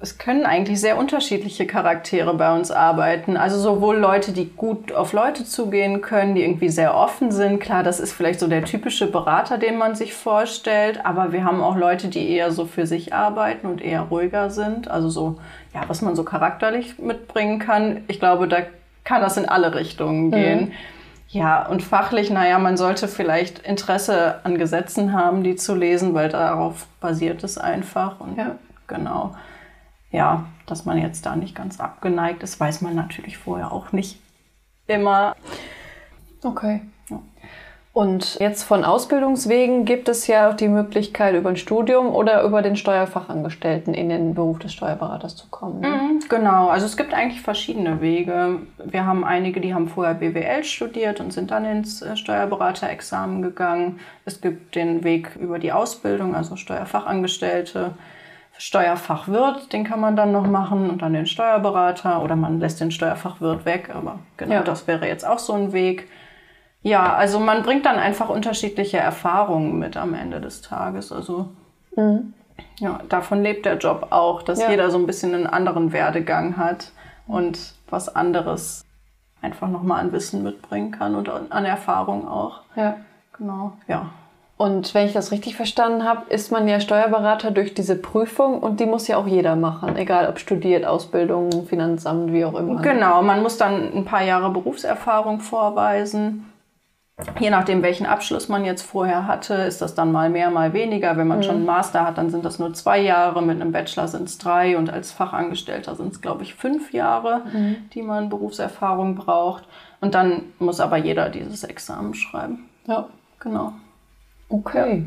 es 0.02 0.18
können 0.18 0.46
eigentlich 0.46 0.80
sehr 0.80 0.98
unterschiedliche 0.98 1.68
Charaktere 1.68 2.34
bei 2.34 2.56
uns 2.56 2.72
arbeiten. 2.72 3.36
Also 3.36 3.60
sowohl 3.60 3.98
Leute, 3.98 4.32
die 4.32 4.46
gut 4.46 4.94
auf 4.94 5.12
Leute 5.12 5.44
zugehen 5.44 6.02
können, 6.02 6.36
die 6.36 6.44
irgendwie 6.44 6.70
sehr 6.70 6.96
offen 6.96 7.32
sind. 7.32 7.60
Klar, 7.60 7.84
das 7.84 8.00
ist 8.00 8.14
vielleicht 8.14 8.40
so 8.40 8.48
der 8.48 8.64
typische 8.64 9.12
Berater, 9.12 9.58
den 9.58 9.78
man 9.78 9.96
sich 9.96 10.14
vorstellt. 10.14 11.06
Aber 11.06 11.34
wir 11.34 11.44
haben 11.44 11.62
auch 11.62 11.76
Leute, 11.76 12.08
die 12.08 12.30
eher 12.30 12.52
so 12.52 12.66
für 12.66 12.88
sich 12.88 13.14
arbeiten 13.14 13.68
und 13.68 13.82
eher 13.82 14.04
ruhiger 14.04 14.50
sind. 14.50 14.90
Also 14.90 15.10
so, 15.10 15.40
ja, 15.74 15.84
was 15.88 16.02
man 16.02 16.16
so 16.16 16.24
charakterlich 16.24 16.98
mitbringen 16.98 17.60
kann. 17.60 18.06
Ich 18.08 18.22
glaube, 18.22 18.48
da 18.48 18.60
kann 19.04 19.22
das 19.22 19.36
in 19.36 19.50
alle 19.50 19.76
Richtungen 19.76 20.28
mhm. 20.28 20.32
gehen. 20.32 20.60
Mhm. 20.60 20.72
Ja, 21.28 21.68
und 21.68 21.84
fachlich, 21.84 22.30
naja, 22.30 22.58
man 22.58 22.78
sollte 22.78 23.10
vielleicht 23.10 23.60
Interesse 23.60 24.40
an 24.44 24.58
Gesetzen 24.58 25.12
haben, 25.12 25.44
die 25.44 25.58
zu 25.58 25.76
lesen, 25.76 26.14
weil 26.14 26.30
darauf 26.30 26.88
basiert 27.02 27.44
es 27.44 27.58
einfach. 27.58 28.22
Und 28.22 28.38
ja. 28.38 28.56
genau 28.88 29.36
ja, 30.12 30.46
dass 30.66 30.86
man 30.86 30.98
jetzt 30.98 31.26
da 31.26 31.36
nicht 31.36 31.56
ganz 31.56 31.80
abgeneigt 31.80 32.44
ist, 32.44 32.60
weiß 32.60 32.82
man 32.82 32.96
natürlich 32.96 33.38
vorher 33.38 33.72
auch 33.72 33.92
nicht 33.92 34.20
immer. 34.88 35.36
Okay. 36.44 36.82
Ja. 37.10 37.22
Und 37.92 38.40
jetzt 38.40 38.64
von 38.64 38.86
Ausbildungswegen 38.86 39.84
gibt 39.84 40.08
es 40.10 40.28
ja 40.28 40.50
auch 40.50 40.54
die 40.56 40.68
Möglichkeit, 40.68 41.36
über 41.36 41.50
ein 41.50 41.58
Studium 41.58 42.08
oder 42.16 42.44
über 42.44 42.62
den 42.62 42.76
Steuerfachangestellten 42.76 43.94
in 43.94 44.10
den 44.10 44.36
Beruf 44.36 44.60
des 44.60 44.74
Steuerberaters 44.74 45.36
zu 45.36 45.48
kommen. 45.50 45.82
Ne? 45.82 45.88
Mhm, 45.88 46.20
genau, 46.30 46.70
also 46.70 46.86
es 46.86 46.98
gibt 46.98 47.14
eigentlich 47.14 47.42
verschiedene 47.42 48.00
Wege. 48.00 48.60
Wir 48.84 49.06
haben 49.06 49.26
einige, 49.26 49.60
die 49.60 49.74
haben 49.74 49.90
vorher 49.90 50.14
BWL 50.14 50.64
studiert 50.64 51.20
und 51.20 51.34
sind 51.34 51.52
dann 51.52 51.66
ins 51.66 52.02
äh, 52.02 52.16
Steuerberaterexamen 52.16 53.42
gegangen. 53.42 54.00
Es 54.24 54.40
gibt 54.40 54.76
den 54.76 55.04
Weg 55.04 55.36
über 55.36 55.60
die 55.60 55.72
Ausbildung, 55.72 56.36
also 56.36 56.56
Steuerfachangestellte. 56.56 57.96
Steuerfachwirt, 58.60 59.72
den 59.72 59.86
kann 59.86 60.02
man 60.02 60.18
dann 60.18 60.34
noch 60.34 60.46
machen 60.46 60.90
und 60.90 61.02
dann 61.02 61.14
den 61.14 61.26
Steuerberater 61.26 62.22
oder 62.22 62.36
man 62.36 62.60
lässt 62.60 62.82
den 62.82 62.92
Steuerfachwirt 62.92 63.64
weg, 63.64 63.90
aber 63.96 64.20
genau, 64.36 64.56
ja. 64.56 64.64
das 64.64 64.86
wäre 64.86 65.08
jetzt 65.08 65.26
auch 65.26 65.40
so 65.40 65.54
ein 65.54 65.72
Weg. 65.72 66.10
Ja, 66.82 67.14
also 67.14 67.40
man 67.40 67.64
bringt 67.64 67.86
dann 67.86 67.96
einfach 67.96 68.28
unterschiedliche 68.28 68.98
Erfahrungen 68.98 69.80
mit 69.80 69.96
am 69.96 70.14
Ende 70.14 70.42
des 70.42 70.62
Tages. 70.62 71.14
Also 71.14 71.48
mhm. 71.96 72.34
ja, 72.80 73.00
davon 73.08 73.44
lebt 73.44 73.66
der 73.66 73.78
Job 73.78 74.08
auch, 74.10 74.44
dass 74.44 74.60
ja. 74.60 74.70
jeder 74.70 74.92
so 74.92 74.98
ein 74.98 75.08
bisschen 75.08 75.34
einen 75.34 75.48
anderen 75.48 75.94
Werdegang 75.94 76.58
hat 76.58 76.92
und 77.28 77.76
was 77.90 78.14
anderes 78.14 78.86
einfach 79.42 79.70
nochmal 79.70 80.02
an 80.02 80.12
Wissen 80.12 80.44
mitbringen 80.44 80.92
kann 80.92 81.16
und 81.16 81.30
an 81.30 81.64
Erfahrung 81.64 82.28
auch. 82.28 82.60
Ja. 82.76 82.98
Genau, 83.38 83.72
ja. 83.88 84.10
Und 84.62 84.94
wenn 84.94 85.08
ich 85.08 85.14
das 85.14 85.32
richtig 85.32 85.56
verstanden 85.56 86.04
habe, 86.04 86.24
ist 86.28 86.52
man 86.52 86.68
ja 86.68 86.82
Steuerberater 86.82 87.52
durch 87.52 87.74
diese 87.74 87.96
Prüfung 87.96 88.60
und 88.60 88.82
die 88.82 88.86
muss 88.86 89.08
ja 89.08 89.16
auch 89.16 89.26
jeder 89.26 89.56
machen, 89.56 89.96
egal 89.96 90.28
ob 90.28 90.38
studiert, 90.38 90.86
Ausbildung, 90.86 91.66
Finanzamt, 91.66 92.34
wie 92.34 92.44
auch 92.44 92.56
immer. 92.56 92.82
Genau, 92.82 93.22
man 93.22 93.42
muss 93.42 93.56
dann 93.56 93.94
ein 93.96 94.04
paar 94.04 94.22
Jahre 94.22 94.50
Berufserfahrung 94.50 95.40
vorweisen. 95.40 96.52
Je 97.40 97.50
nachdem, 97.50 97.82
welchen 97.84 98.06
Abschluss 98.06 98.50
man 98.50 98.66
jetzt 98.66 98.82
vorher 98.82 99.28
hatte, 99.28 99.54
ist 99.54 99.82
das 99.82 99.96
dann 99.96 100.12
mal 100.12 100.30
mehr, 100.30 100.52
mal 100.52 100.74
weniger. 100.74 101.16
Wenn 101.16 101.30
man 101.30 101.38
mhm. 101.38 101.44
schon 101.44 101.56
einen 101.56 101.66
Master 101.66 102.06
hat, 102.06 102.18
dann 102.18 102.30
sind 102.30 102.44
das 102.44 102.60
nur 102.60 102.74
zwei 102.74 103.00
Jahre, 103.00 103.42
mit 103.42 103.62
einem 103.62 103.72
Bachelor 103.72 104.10
sind 104.10 104.28
es 104.28 104.40
drei 104.40 104.78
und 104.78 104.90
als 104.90 105.14
Fachangestellter 105.14 105.96
sind 105.96 106.12
es, 106.12 106.20
glaube 106.20 106.44
ich, 106.44 106.56
fünf 106.56 106.92
Jahre, 106.92 107.44
mhm. 107.54 107.78
die 107.94 108.02
man 108.02 108.28
Berufserfahrung 108.28 109.16
braucht. 109.16 109.64
Und 110.02 110.16
dann 110.16 110.44
muss 110.60 110.82
aber 110.82 110.98
jeder 110.98 111.30
dieses 111.30 111.64
Examen 111.64 112.14
schreiben. 112.14 112.68
Ja, 112.88 113.08
genau. 113.40 113.72
Okay. 114.50 115.06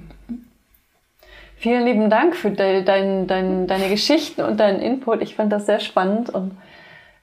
Vielen 1.56 1.84
lieben 1.84 2.10
Dank 2.10 2.34
für 2.34 2.50
de, 2.50 2.82
dein, 2.82 3.26
dein, 3.26 3.66
deine 3.66 3.88
Geschichten 3.88 4.42
und 4.42 4.58
deinen 4.58 4.80
Input. 4.80 5.22
Ich 5.22 5.36
fand 5.36 5.52
das 5.52 5.66
sehr 5.66 5.78
spannend 5.78 6.30
und 6.30 6.56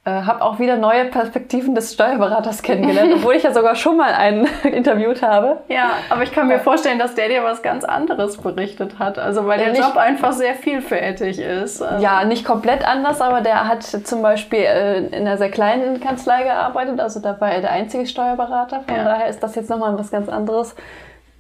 äh, 0.05 0.12
habe 0.12 0.41
auch 0.41 0.60
wieder 0.60 0.77
neue 0.77 1.05
Perspektiven 1.05 1.75
des 1.75 1.93
Steuerberaters 1.93 2.62
kennengelernt, 2.62 3.12
obwohl 3.15 3.36
ich 3.36 3.43
ja 3.43 3.53
sogar 3.53 3.75
schon 3.75 3.97
mal 3.97 4.13
einen 4.13 4.47
interviewt 4.63 5.21
habe. 5.21 5.58
Ja, 5.67 5.91
aber 6.10 6.23
ich 6.23 6.32
kann 6.32 6.47
mir 6.47 6.60
vorstellen, 6.60 6.99
dass 6.99 7.15
der 7.15 7.27
dir 7.27 7.43
was 7.43 7.62
ganz 7.62 7.84
anderes 7.84 8.38
berichtet 8.38 8.97
hat. 8.97 9.19
Also 9.19 9.45
weil 9.45 9.60
der, 9.60 9.73
der 9.73 9.82
Job 9.82 9.97
einfach 9.97 10.32
sehr 10.32 10.55
vielfältig 10.55 11.39
ist. 11.39 11.82
Also 11.82 12.01
ja, 12.01 12.23
nicht 12.23 12.45
komplett 12.45 12.88
anders, 12.88 13.19
aber 13.19 13.41
der 13.41 13.67
hat 13.67 13.84
zum 13.84 14.21
Beispiel 14.21 14.60
äh, 14.60 14.99
in 14.99 15.27
einer 15.27 15.38
sehr 15.38 15.51
kleinen 15.51 15.99
Kanzlei 15.99 16.43
gearbeitet. 16.43 17.01
Also 17.01 17.19
da 17.19 17.39
war 17.41 17.51
er 17.51 17.60
der 17.60 17.71
einzige 17.71 18.05
Steuerberater. 18.05 18.84
Von 18.88 18.95
ja. 18.95 19.03
daher 19.03 19.27
ist 19.27 19.43
das 19.43 19.55
jetzt 19.55 19.69
nochmal 19.69 19.99
was 19.99 20.12
ganz 20.12 20.29
anderes 20.29 20.75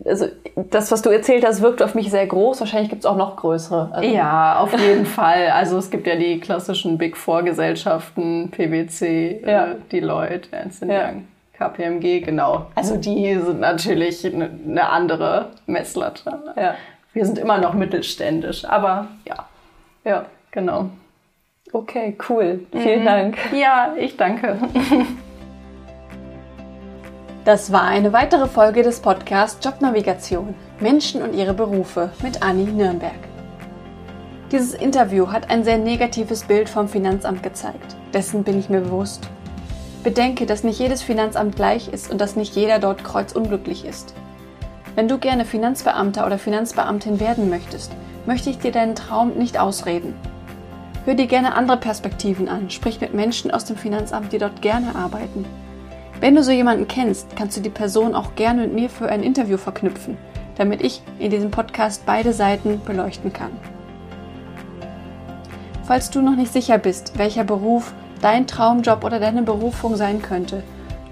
also 0.05 0.27
das, 0.55 0.91
was 0.91 1.01
du 1.01 1.09
erzählt 1.09 1.45
hast, 1.45 1.61
wirkt 1.61 1.81
auf 1.81 1.95
mich 1.95 2.09
sehr 2.09 2.25
groß. 2.25 2.59
Wahrscheinlich 2.59 2.89
gibt 2.89 3.01
es 3.01 3.05
auch 3.05 3.17
noch 3.17 3.35
größere. 3.35 3.89
Also 3.91 4.09
ja, 4.09 4.59
auf 4.59 4.77
jeden 4.79 5.05
Fall. 5.05 5.49
Also 5.49 5.77
es 5.77 5.89
gibt 5.89 6.07
ja 6.07 6.15
die 6.15 6.39
klassischen 6.39 6.97
Big 6.97 7.17
Four 7.17 7.43
Gesellschaften, 7.43 8.49
PwC, 8.51 9.41
äh, 9.43 9.51
ja. 9.51 9.67
äh, 9.71 9.75
Deloitte, 9.91 10.49
Ernst 10.51 10.83
ja. 10.83 11.09
Young, 11.09 11.27
KPMG, 11.53 12.21
genau. 12.21 12.67
Also 12.75 12.97
die 12.97 13.35
sind 13.35 13.59
natürlich 13.59 14.25
eine, 14.25 14.49
eine 14.65 14.89
andere 14.89 15.51
Messlatte. 15.65 16.39
Ja. 16.55 16.75
Wir 17.13 17.25
sind 17.25 17.37
immer 17.37 17.57
noch 17.57 17.73
mittelständisch, 17.73 18.65
aber 18.65 19.07
ja. 19.27 19.47
Ja, 20.05 20.25
genau. 20.51 20.89
Okay, 21.71 22.17
cool. 22.29 22.61
Vielen 22.71 23.01
mhm. 23.01 23.05
Dank. 23.05 23.37
Ja, 23.53 23.93
ich 23.97 24.17
danke. 24.17 24.57
Das 27.49 27.71
war 27.71 27.81
eine 27.81 28.13
weitere 28.13 28.47
Folge 28.47 28.83
des 28.83 28.99
Podcasts 28.99 29.65
Jobnavigation 29.65 30.53
Menschen 30.79 31.23
und 31.23 31.33
ihre 31.33 31.55
Berufe 31.55 32.11
mit 32.21 32.43
Anni 32.43 32.65
Nürnberg. 32.65 33.17
Dieses 34.51 34.75
Interview 34.75 35.31
hat 35.31 35.49
ein 35.49 35.63
sehr 35.63 35.79
negatives 35.79 36.43
Bild 36.43 36.69
vom 36.69 36.87
Finanzamt 36.87 37.41
gezeigt. 37.41 37.95
Dessen 38.13 38.43
bin 38.43 38.59
ich 38.59 38.69
mir 38.69 38.81
bewusst. 38.81 39.27
Bedenke, 40.03 40.45
dass 40.45 40.63
nicht 40.63 40.79
jedes 40.79 41.01
Finanzamt 41.01 41.55
gleich 41.55 41.87
ist 41.91 42.11
und 42.11 42.21
dass 42.21 42.35
nicht 42.35 42.55
jeder 42.55 42.77
dort 42.77 43.03
kreuzunglücklich 43.03 43.83
ist. 43.83 44.13
Wenn 44.93 45.07
du 45.07 45.17
gerne 45.17 45.43
Finanzbeamter 45.43 46.27
oder 46.27 46.37
Finanzbeamtin 46.37 47.19
werden 47.19 47.49
möchtest, 47.49 47.91
möchte 48.27 48.51
ich 48.51 48.59
dir 48.59 48.71
deinen 48.71 48.93
Traum 48.93 49.39
nicht 49.39 49.59
ausreden. 49.59 50.13
Hör 51.05 51.15
dir 51.15 51.25
gerne 51.25 51.55
andere 51.55 51.77
Perspektiven 51.77 52.47
an, 52.47 52.69
sprich 52.69 53.01
mit 53.01 53.15
Menschen 53.15 53.49
aus 53.49 53.65
dem 53.65 53.75
Finanzamt, 53.75 54.33
die 54.33 54.37
dort 54.37 54.61
gerne 54.61 54.93
arbeiten. 54.95 55.47
Wenn 56.19 56.35
du 56.35 56.43
so 56.43 56.51
jemanden 56.51 56.87
kennst, 56.87 57.33
kannst 57.37 57.55
du 57.55 57.61
die 57.61 57.69
Person 57.69 58.13
auch 58.13 58.35
gerne 58.35 58.63
mit 58.63 58.73
mir 58.73 58.89
für 58.89 59.07
ein 59.07 59.23
Interview 59.23 59.55
verknüpfen, 59.55 60.17
damit 60.57 60.81
ich 60.81 61.01
in 61.17 61.31
diesem 61.31 61.49
Podcast 61.49 62.05
beide 62.05 62.33
Seiten 62.33 62.81
beleuchten 62.83 63.31
kann. 63.31 63.51
Falls 65.85 66.09
du 66.09 66.21
noch 66.21 66.35
nicht 66.35 66.51
sicher 66.51 66.77
bist, 66.77 67.17
welcher 67.17 67.45
Beruf 67.45 67.93
dein 68.21 68.47
Traumjob 68.47 69.05
oder 69.05 69.21
deine 69.21 69.43
Berufung 69.43 69.95
sein 69.95 70.21
könnte 70.21 70.61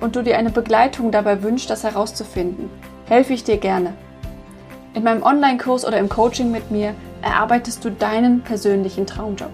und 0.02 0.18
du 0.18 0.24
dir 0.24 0.38
eine 0.38 0.50
Begleitung 0.50 1.10
dabei 1.10 1.42
wünschst, 1.42 1.70
das 1.70 1.86
herauszufinden, 1.86 2.70
helfe 3.08 3.32
ich 3.32 3.46
dir 3.46 3.58
gerne. 3.58 3.94
In 4.94 5.04
meinem 5.04 5.24
Online-Kurs 5.24 5.86
oder 5.86 6.00
im 6.00 6.10
Coaching 6.10 6.52
mit 6.52 6.70
mir 6.70 6.94
erarbeitest 7.22 7.84
du 7.86 7.92
deinen 7.92 8.42
persönlichen 8.42 9.08
Traumjob. 9.08 9.52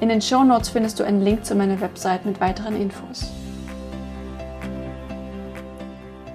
In 0.00 0.08
den 0.08 0.22
Show 0.22 0.42
Notes 0.42 0.70
findest 0.70 0.98
du 0.98 1.04
einen 1.04 1.20
Link 1.22 1.44
zu 1.44 1.54
meiner 1.54 1.82
Website 1.82 2.24
mit 2.24 2.40
weiteren 2.40 2.80
Infos. 2.80 3.33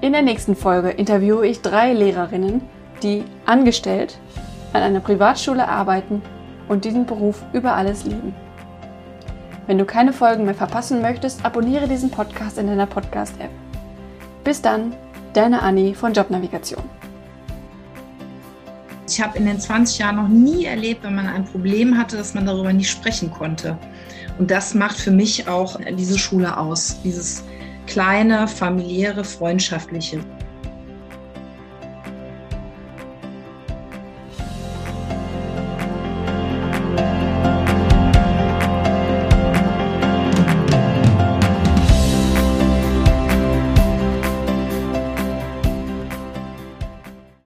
In 0.01 0.13
der 0.13 0.21
nächsten 0.21 0.55
Folge 0.55 0.91
interviewe 0.91 1.45
ich 1.45 1.61
drei 1.61 1.91
Lehrerinnen, 1.91 2.61
die 3.03 3.25
angestellt 3.45 4.17
an 4.71 4.81
einer 4.81 5.01
Privatschule 5.01 5.67
arbeiten 5.67 6.21
und 6.69 6.85
diesen 6.85 7.05
Beruf 7.05 7.43
über 7.51 7.73
alles 7.73 8.05
lieben. 8.05 8.33
Wenn 9.67 9.77
du 9.77 9.83
keine 9.83 10.13
Folgen 10.13 10.45
mehr 10.45 10.55
verpassen 10.55 11.01
möchtest, 11.01 11.43
abonniere 11.43 11.89
diesen 11.89 12.11
Podcast 12.11 12.57
in 12.57 12.67
deiner 12.67 12.85
Podcast-App. 12.85 13.49
Bis 14.45 14.61
dann, 14.61 14.95
deine 15.33 15.61
Anni 15.61 15.93
von 15.93 16.13
Jobnavigation. 16.13 16.83
Ich 19.05 19.19
habe 19.19 19.37
in 19.37 19.47
den 19.47 19.59
20 19.59 19.99
Jahren 19.99 20.15
noch 20.15 20.29
nie 20.29 20.63
erlebt, 20.63 21.03
wenn 21.03 21.15
man 21.15 21.27
ein 21.27 21.43
Problem 21.43 21.97
hatte, 21.97 22.15
dass 22.15 22.33
man 22.33 22.45
darüber 22.45 22.71
nicht 22.71 22.89
sprechen 22.89 23.31
konnte. 23.31 23.77
Und 24.37 24.49
das 24.49 24.73
macht 24.73 24.97
für 24.97 25.11
mich 25.11 25.49
auch 25.49 25.77
diese 25.97 26.17
Schule 26.17 26.55
aus, 26.55 27.01
dieses 27.03 27.43
kleine, 27.89 28.47
familiäre, 28.47 29.23
freundschaftliche. 29.23 30.23